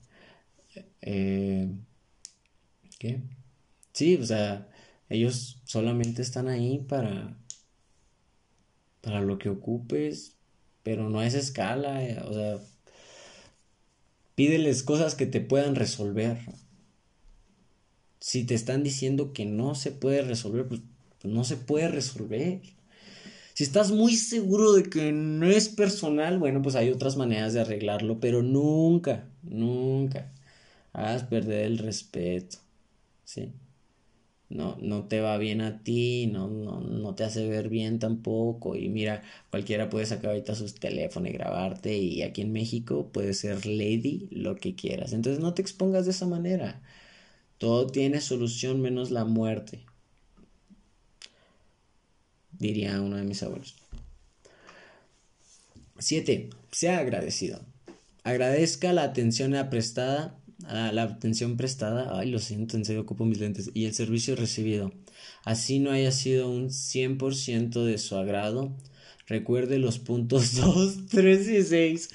Eh, 1.02 1.70
¿Qué? 3.00 3.22
Sí, 3.94 4.16
o 4.18 4.26
sea, 4.26 4.70
ellos 5.10 5.62
solamente 5.66 6.22
están 6.22 6.48
ahí 6.48 6.80
para, 6.80 7.38
para 9.02 9.22
lo 9.22 9.38
que 9.38 9.50
ocupes, 9.50 10.38
pero 10.84 11.10
no 11.10 11.22
es 11.22 11.34
escala, 11.34 12.04
eh, 12.04 12.20
o 12.24 12.34
sea, 12.34 12.60
pídeles 14.40 14.84
cosas 14.84 15.16
que 15.16 15.26
te 15.26 15.42
puedan 15.42 15.76
resolver. 15.76 16.38
Si 18.22 18.46
te 18.46 18.56
están 18.56 18.84
diciendo 18.84 19.34
que 19.34 19.44
no 19.44 19.76
se 19.76 19.92
puede 19.92 20.22
resolver, 20.22 20.66
pues, 20.66 20.80
pues 21.20 21.34
no 21.34 21.44
se 21.44 21.58
puede 21.58 21.90
resolver. 21.90 22.62
Si 23.54 23.66
estás 23.66 23.92
muy 23.92 24.16
seguro 24.16 24.72
de 24.72 24.84
que 24.84 25.12
no 25.12 25.46
es 25.46 25.68
personal, 25.68 26.40
bueno, 26.40 26.62
pues 26.62 26.76
hay 26.76 26.90
otras 26.90 27.18
maneras 27.18 27.52
de 27.52 27.60
arreglarlo, 27.60 28.22
pero 28.22 28.42
nunca, 28.42 29.28
nunca 29.44 30.32
hagas 30.94 31.24
perder 31.26 31.66
el 31.66 31.78
respeto. 31.78 32.60
¿Sí? 33.26 33.52
No, 34.50 34.78
no 34.82 35.06
te 35.08 35.22
va 35.22 35.38
bien 35.38 35.62
a 35.62 35.84
ti, 35.84 36.28
no, 36.28 36.48
no, 36.48 36.82
no 36.82 37.14
te 37.16 37.24
hace 37.24 37.48
ver 37.48 37.70
bien 37.70 38.00
tampoco. 38.00 38.76
Y 38.76 38.90
mira, 38.90 39.22
cualquiera 39.52 39.90
puede 39.90 40.08
sacar 40.08 40.32
ahorita 40.32 40.56
sus 40.56 40.76
teléfonos 40.76 41.30
y 41.30 41.34
grabarte. 41.34 41.98
Y 41.98 42.24
aquí 42.24 42.42
en 42.42 42.52
México 42.52 43.10
puede 43.12 43.34
ser 43.36 43.66
lady 43.68 44.28
lo 44.32 44.56
que 44.56 44.76
quieras. 44.76 45.14
Entonces 45.14 45.42
no 45.42 45.54
te 45.54 45.62
expongas 45.62 46.06
de 46.06 46.12
esa 46.12 46.26
manera. 46.26 46.82
Todo 47.60 47.88
tiene 47.88 48.22
solución 48.22 48.82
menos 48.82 49.12
la 49.12 49.26
muerte. 49.26 49.86
Diría 52.58 53.00
uno 53.02 53.18
de 53.18 53.24
mis 53.24 53.44
abuelos. 53.44 53.76
7. 56.00 56.50
Sea 56.72 57.00
agradecido. 57.00 57.62
Agradezca 58.24 58.94
la 58.94 59.04
atención 59.04 59.54
prestada 59.70 60.39
la 60.68 61.04
atención 61.04 61.58
prestada, 61.58 62.18
ay, 62.18 62.30
lo 62.30 62.40
siento, 62.40 62.78
en 62.78 62.86
serio 62.86 63.02
ocupo 63.02 63.26
mis 63.26 63.40
lentes, 63.40 63.72
y 63.74 63.86
el 63.86 63.94
servicio 63.94 64.36
recibido. 64.36 64.92
Así 65.44 65.80
no 65.80 65.92
haya 65.92 66.12
sido 66.12 66.50
un 66.50 66.70
100% 66.70 67.86
de 67.86 67.98
su 67.98 68.16
agrado. 68.16 68.72
Recuerde 69.28 69.78
los 69.78 70.00
puntos 70.00 70.56
2, 70.62 71.08
3 71.10 71.50
y 71.50 71.64
6. 71.64 72.10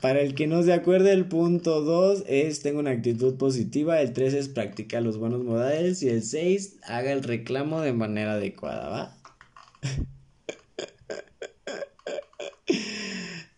Para 0.00 0.20
el 0.20 0.34
que 0.34 0.46
no 0.46 0.62
se 0.62 0.72
acuerde, 0.72 1.12
el 1.12 1.26
punto 1.26 1.82
2 1.82 2.24
es 2.26 2.60
tengo 2.60 2.80
una 2.80 2.90
actitud 2.90 3.36
positiva, 3.36 4.00
el 4.00 4.12
3 4.12 4.34
es 4.34 4.48
practica 4.48 5.00
los 5.00 5.18
buenos 5.18 5.44
modales 5.44 6.02
y 6.02 6.08
el 6.08 6.22
6 6.22 6.78
haga 6.84 7.12
el 7.12 7.22
reclamo 7.22 7.80
de 7.80 7.92
manera 7.92 8.32
adecuada, 8.34 8.88
¿va? 8.88 9.16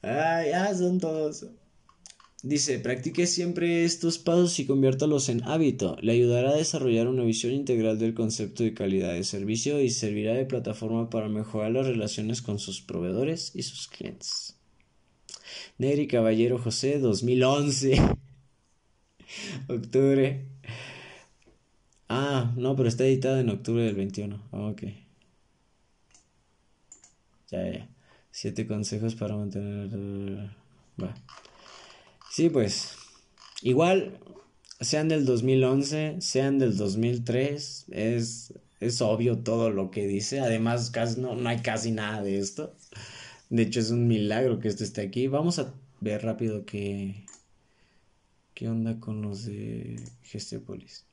Ay, 0.03 0.51
ya 0.51 0.75
son 0.75 0.99
todos. 0.99 1.47
Dice, 2.45 2.81
practique 2.81 3.29
siempre 3.29 3.85
estos 3.85 4.19
pasos 4.19 4.59
y 4.59 4.67
conviértalos 4.67 5.29
en 5.29 5.45
hábito. 5.45 5.97
Le 6.01 6.11
ayudará 6.13 6.51
a 6.51 6.57
desarrollar 6.57 7.07
una 7.07 7.23
visión 7.23 7.53
integral 7.53 8.01
del 8.01 8.15
concepto 8.15 8.65
de 8.65 8.75
calidad 8.75 9.13
de 9.13 9.23
servicio 9.23 9.81
y 9.81 9.91
servirá 9.91 10.35
de 10.35 10.45
plataforma 10.45 11.09
para 11.09 11.29
mejorar 11.29 11.71
las 11.71 11.87
relaciones 11.87 12.43
con 12.43 12.59
sus 12.59 12.81
proveedores 12.81 13.53
y 13.55 13.63
sus 13.63 13.87
clientes. 13.87 14.57
Negri 15.79 16.09
Caballero 16.09 16.59
José, 16.59 16.99
2011. 16.99 17.95
octubre. 19.69 20.45
Ah, 22.09 22.53
no, 22.57 22.75
pero 22.75 22.89
está 22.89 23.05
editado 23.05 23.39
en 23.39 23.51
octubre 23.51 23.85
del 23.85 23.95
21. 23.95 24.49
ok. 24.51 24.83
Ya, 27.53 27.71
ya. 27.71 27.89
Siete 28.33 28.67
consejos 28.67 29.15
para 29.15 29.37
mantener... 29.37 30.62
Sí, 32.33 32.49
pues 32.49 32.97
igual, 33.61 34.19
sean 34.81 35.09
del 35.09 35.27
2011, 35.27 36.23
sean 36.23 36.59
del 36.59 36.79
2003, 36.79 37.87
es, 37.91 38.55
es 38.81 39.03
obvio 39.03 39.41
todo 39.41 39.69
lo 39.69 39.91
que 39.91 40.07
dice. 40.07 40.41
Además, 40.41 40.91
casi 40.91 41.21
no, 41.21 41.37
no 41.37 41.47
hay 41.51 41.61
casi 41.61 41.91
nada 41.93 42.23
de 42.23 42.39
esto. 42.39 42.75
De 43.51 43.65
hecho, 43.65 43.81
es 43.81 43.91
un 43.91 44.09
milagro 44.09 44.61
que 44.61 44.69
esto 44.69 44.83
esté 44.83 45.03
aquí. 45.03 45.27
Vamos 45.29 45.59
a 45.59 45.75
ver 46.01 46.23
rápido 46.25 46.65
qué, 46.65 47.27
qué 48.55 48.67
onda 48.69 48.99
con 48.99 49.21
los 49.21 49.45
de 49.45 50.03
Gestiopolis. 50.23 51.05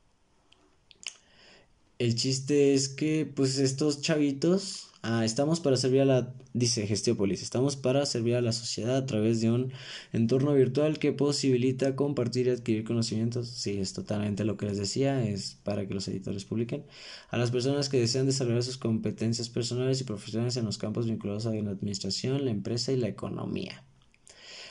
El 2.00 2.16
chiste 2.16 2.74
es 2.74 2.90
que, 2.90 3.28
pues, 3.28 3.60
estos 3.60 4.02
chavitos 4.02 4.90
Ah, 5.02 5.24
estamos 5.24 5.62
para 5.62 5.78
servir 5.78 6.02
a 6.02 6.06
la, 6.06 6.34
dice 6.54 6.86
Gestiopolis, 6.86 7.42
estamos 7.42 7.78
para 7.78 8.06
servir 8.06 8.36
a 8.36 8.42
la 8.42 8.52
sociedad 8.52 8.98
a 8.98 9.06
través 9.06 9.40
de 9.40 9.50
un 9.50 9.72
entorno 10.12 10.54
virtual 10.54 11.00
que 11.00 11.14
posibilita 11.14 11.96
compartir 11.96 12.48
y 12.48 12.50
adquirir 12.50 12.84
conocimientos. 12.84 13.48
Sí, 13.48 13.78
es 13.80 13.94
totalmente 13.94 14.44
lo 14.44 14.58
que 14.58 14.66
les 14.66 14.78
decía, 14.78 15.26
es 15.26 15.58
para 15.64 15.88
que 15.88 15.94
los 15.94 16.06
editores 16.10 16.44
publiquen. 16.44 16.84
A 17.30 17.38
las 17.38 17.50
personas 17.50 17.88
que 17.88 17.98
desean 17.98 18.26
desarrollar 18.26 18.62
sus 18.64 18.78
competencias 18.78 19.48
personales 19.48 20.02
y 20.02 20.04
profesionales 20.04 20.58
en 20.58 20.66
los 20.66 20.78
campos 20.78 21.06
vinculados 21.06 21.46
a 21.46 21.54
la 21.54 21.72
administración, 21.72 22.44
la 22.44 22.52
empresa 22.52 22.92
y 22.92 22.98
la 22.98 23.08
economía. 23.08 23.86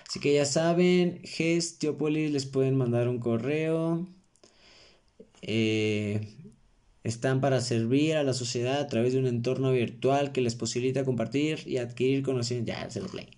Así 0.06 0.20
que 0.20 0.34
ya 0.34 0.44
saben, 0.44 1.20
Gestiopolis 1.24 2.32
les 2.32 2.44
pueden 2.44 2.76
mandar 2.76 3.08
un 3.08 3.18
correo. 3.18 4.06
Eh, 5.40 6.34
están 7.04 7.40
para 7.40 7.61
servir 7.61 8.16
a 8.16 8.24
la 8.24 8.32
sociedad 8.32 8.80
a 8.80 8.87
través 8.87 9.12
de 9.12 9.18
un 9.18 9.26
entorno 9.26 9.72
virtual 9.72 10.32
que 10.32 10.40
les 10.40 10.54
posibilita 10.54 11.04
compartir 11.04 11.61
y 11.66 11.78
adquirir 11.78 12.22
conocimientos. 12.22 12.74
Ya, 12.74 12.90
se 12.90 13.00
los 13.00 13.14
leí. 13.14 13.28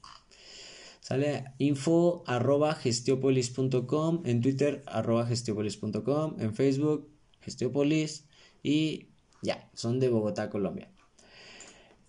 Sale 1.01 1.45
info 1.59 2.23
arroba 2.27 2.75
gestiopolis.com, 2.75 4.23
en 4.25 4.41
Twitter 4.41 4.83
arroba 4.87 5.27
gestiopolis.com, 5.27 6.37
en 6.39 6.55
Facebook 6.55 7.09
gestiopolis 7.41 8.27
y 8.63 9.09
ya, 9.43 9.71
son 9.75 9.99
de 9.99 10.09
Bogotá, 10.09 10.51
Colombia. 10.51 10.91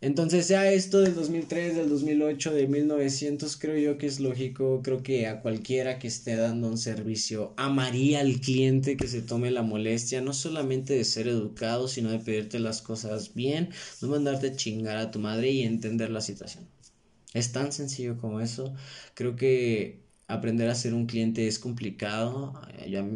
Entonces, 0.02 0.48
sea 0.48 0.72
esto 0.74 1.00
del 1.02 1.14
2003, 1.14 1.76
del 1.76 1.88
2008, 1.90 2.54
de 2.54 2.68
1900, 2.68 3.56
creo 3.58 3.78
yo 3.78 4.00
que 4.00 4.08
es 4.08 4.20
lógico, 4.20 4.82
creo 4.84 5.04
que 5.04 5.28
a 5.28 5.42
cualquiera 5.42 6.00
que 6.00 6.08
esté 6.08 6.36
dando 6.36 6.70
un 6.70 6.80
servicio, 6.80 7.54
amaría 7.56 8.22
al 8.22 8.40
cliente 8.42 8.98
que 8.98 9.08
se 9.08 9.22
tome 9.22 9.52
la 9.52 9.62
molestia, 9.62 10.20
no 10.22 10.34
solamente 10.34 10.96
de 10.96 11.04
ser 11.04 11.28
educado, 11.28 11.88
sino 11.88 12.10
de 12.10 12.18
pedirte 12.18 12.58
las 12.58 12.82
cosas 12.82 13.36
bien, 13.36 13.70
no 14.02 14.08
mandarte 14.08 14.48
a 14.48 14.56
chingar 14.56 14.98
a 14.98 15.12
tu 15.12 15.20
madre 15.20 15.52
y 15.52 15.62
entender 15.62 16.10
la 16.10 16.22
situación. 16.22 16.68
Es 17.34 17.52
tan 17.52 17.72
sencillo 17.72 18.18
como 18.18 18.42
eso. 18.42 18.74
Creo 19.14 19.36
que 19.36 20.02
aprender 20.28 20.70
a 20.70 20.76
ser 20.76 20.96
un 20.96 21.06
cliente 21.06 21.48
es 21.48 21.60
complicado. 21.60 22.54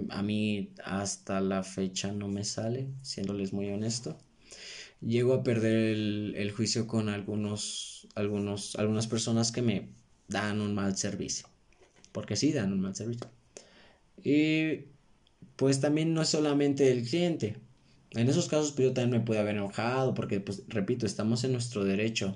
a 0.10 0.24
mí 0.24 0.69
hasta 0.84 1.41
la 1.41 1.63
fecha 1.63 2.12
no 2.12 2.28
me 2.28 2.43
sale, 2.43 2.88
siéndoles 3.02 3.54
muy 3.54 3.69
honesto 3.71 4.17
llego 5.06 5.34
a 5.34 5.44
perder 5.44 5.76
el, 5.76 6.52
juicio 6.52 6.88
con 6.88 7.10
algunos, 7.10 8.08
algunos, 8.15 8.76
algunas 8.76 9.08
personas 9.08 9.52
que 9.52 9.62
me 9.62 9.89
dan 10.28 10.62
un 10.62 10.74
mal 10.74 10.98
servicio. 10.98 11.48
Porque 12.12 12.36
sí, 12.36 12.52
dan 12.52 12.74
un 12.74 12.82
mal 12.82 12.96
servicio. 12.96 13.28
Y 14.24 14.86
pues 15.56 15.80
también 15.80 16.13
no 16.13 16.22
es 16.22 16.30
solamente 16.30 16.91
el 16.91 17.08
cliente. 17.08 17.58
En 18.12 18.30
esos 18.30 18.48
casos 18.48 18.72
pues, 18.72 18.88
yo 18.88 18.94
también 18.94 19.22
me 19.22 19.26
puede 19.26 19.41
haber 19.41 19.56
enojado 19.56 20.13
porque, 20.13 20.39
pues, 20.39 20.63
repito, 20.68 21.06
estamos 21.06 21.44
en 21.44 21.52
nuestro 21.52 21.84
derecho 21.84 22.36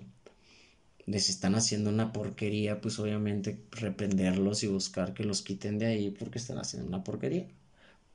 les 1.10 1.30
están 1.30 1.56
haciendo 1.56 1.90
una 1.90 2.14
porquería, 2.14 2.82
pues 2.82 3.00
obviamente 3.00 3.60
reprenderlos 3.72 4.64
y 4.64 4.68
buscar 4.68 5.16
que 5.16 5.24
los 5.24 5.42
quiten 5.42 5.80
de 5.80 5.88
ahí 5.88 6.12
porque 6.12 6.38
están 6.38 6.60
haciendo 6.60 6.88
una 6.88 7.04
porquería. 7.04 7.48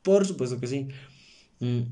Por 0.03 0.25
supuesto 0.27 0.61
que 0.61 0.69
sí. 0.69 0.88
Mm, 1.59 1.83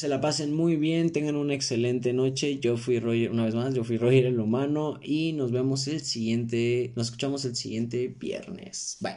se 0.00 0.08
la 0.08 0.22
pasen 0.22 0.54
muy 0.54 0.76
bien, 0.76 1.12
tengan 1.12 1.36
una 1.36 1.52
excelente 1.52 2.14
noche. 2.14 2.58
Yo 2.58 2.78
fui 2.78 2.98
Roger, 2.98 3.30
una 3.30 3.44
vez 3.44 3.54
más, 3.54 3.74
yo 3.74 3.84
fui 3.84 3.98
Roger 3.98 4.24
el 4.24 4.40
humano 4.40 4.98
y 5.02 5.34
nos 5.34 5.52
vemos 5.52 5.86
el 5.88 6.00
siguiente, 6.00 6.92
nos 6.96 7.08
escuchamos 7.08 7.44
el 7.44 7.54
siguiente 7.54 8.08
viernes. 8.18 8.96
Bye. 9.00 9.16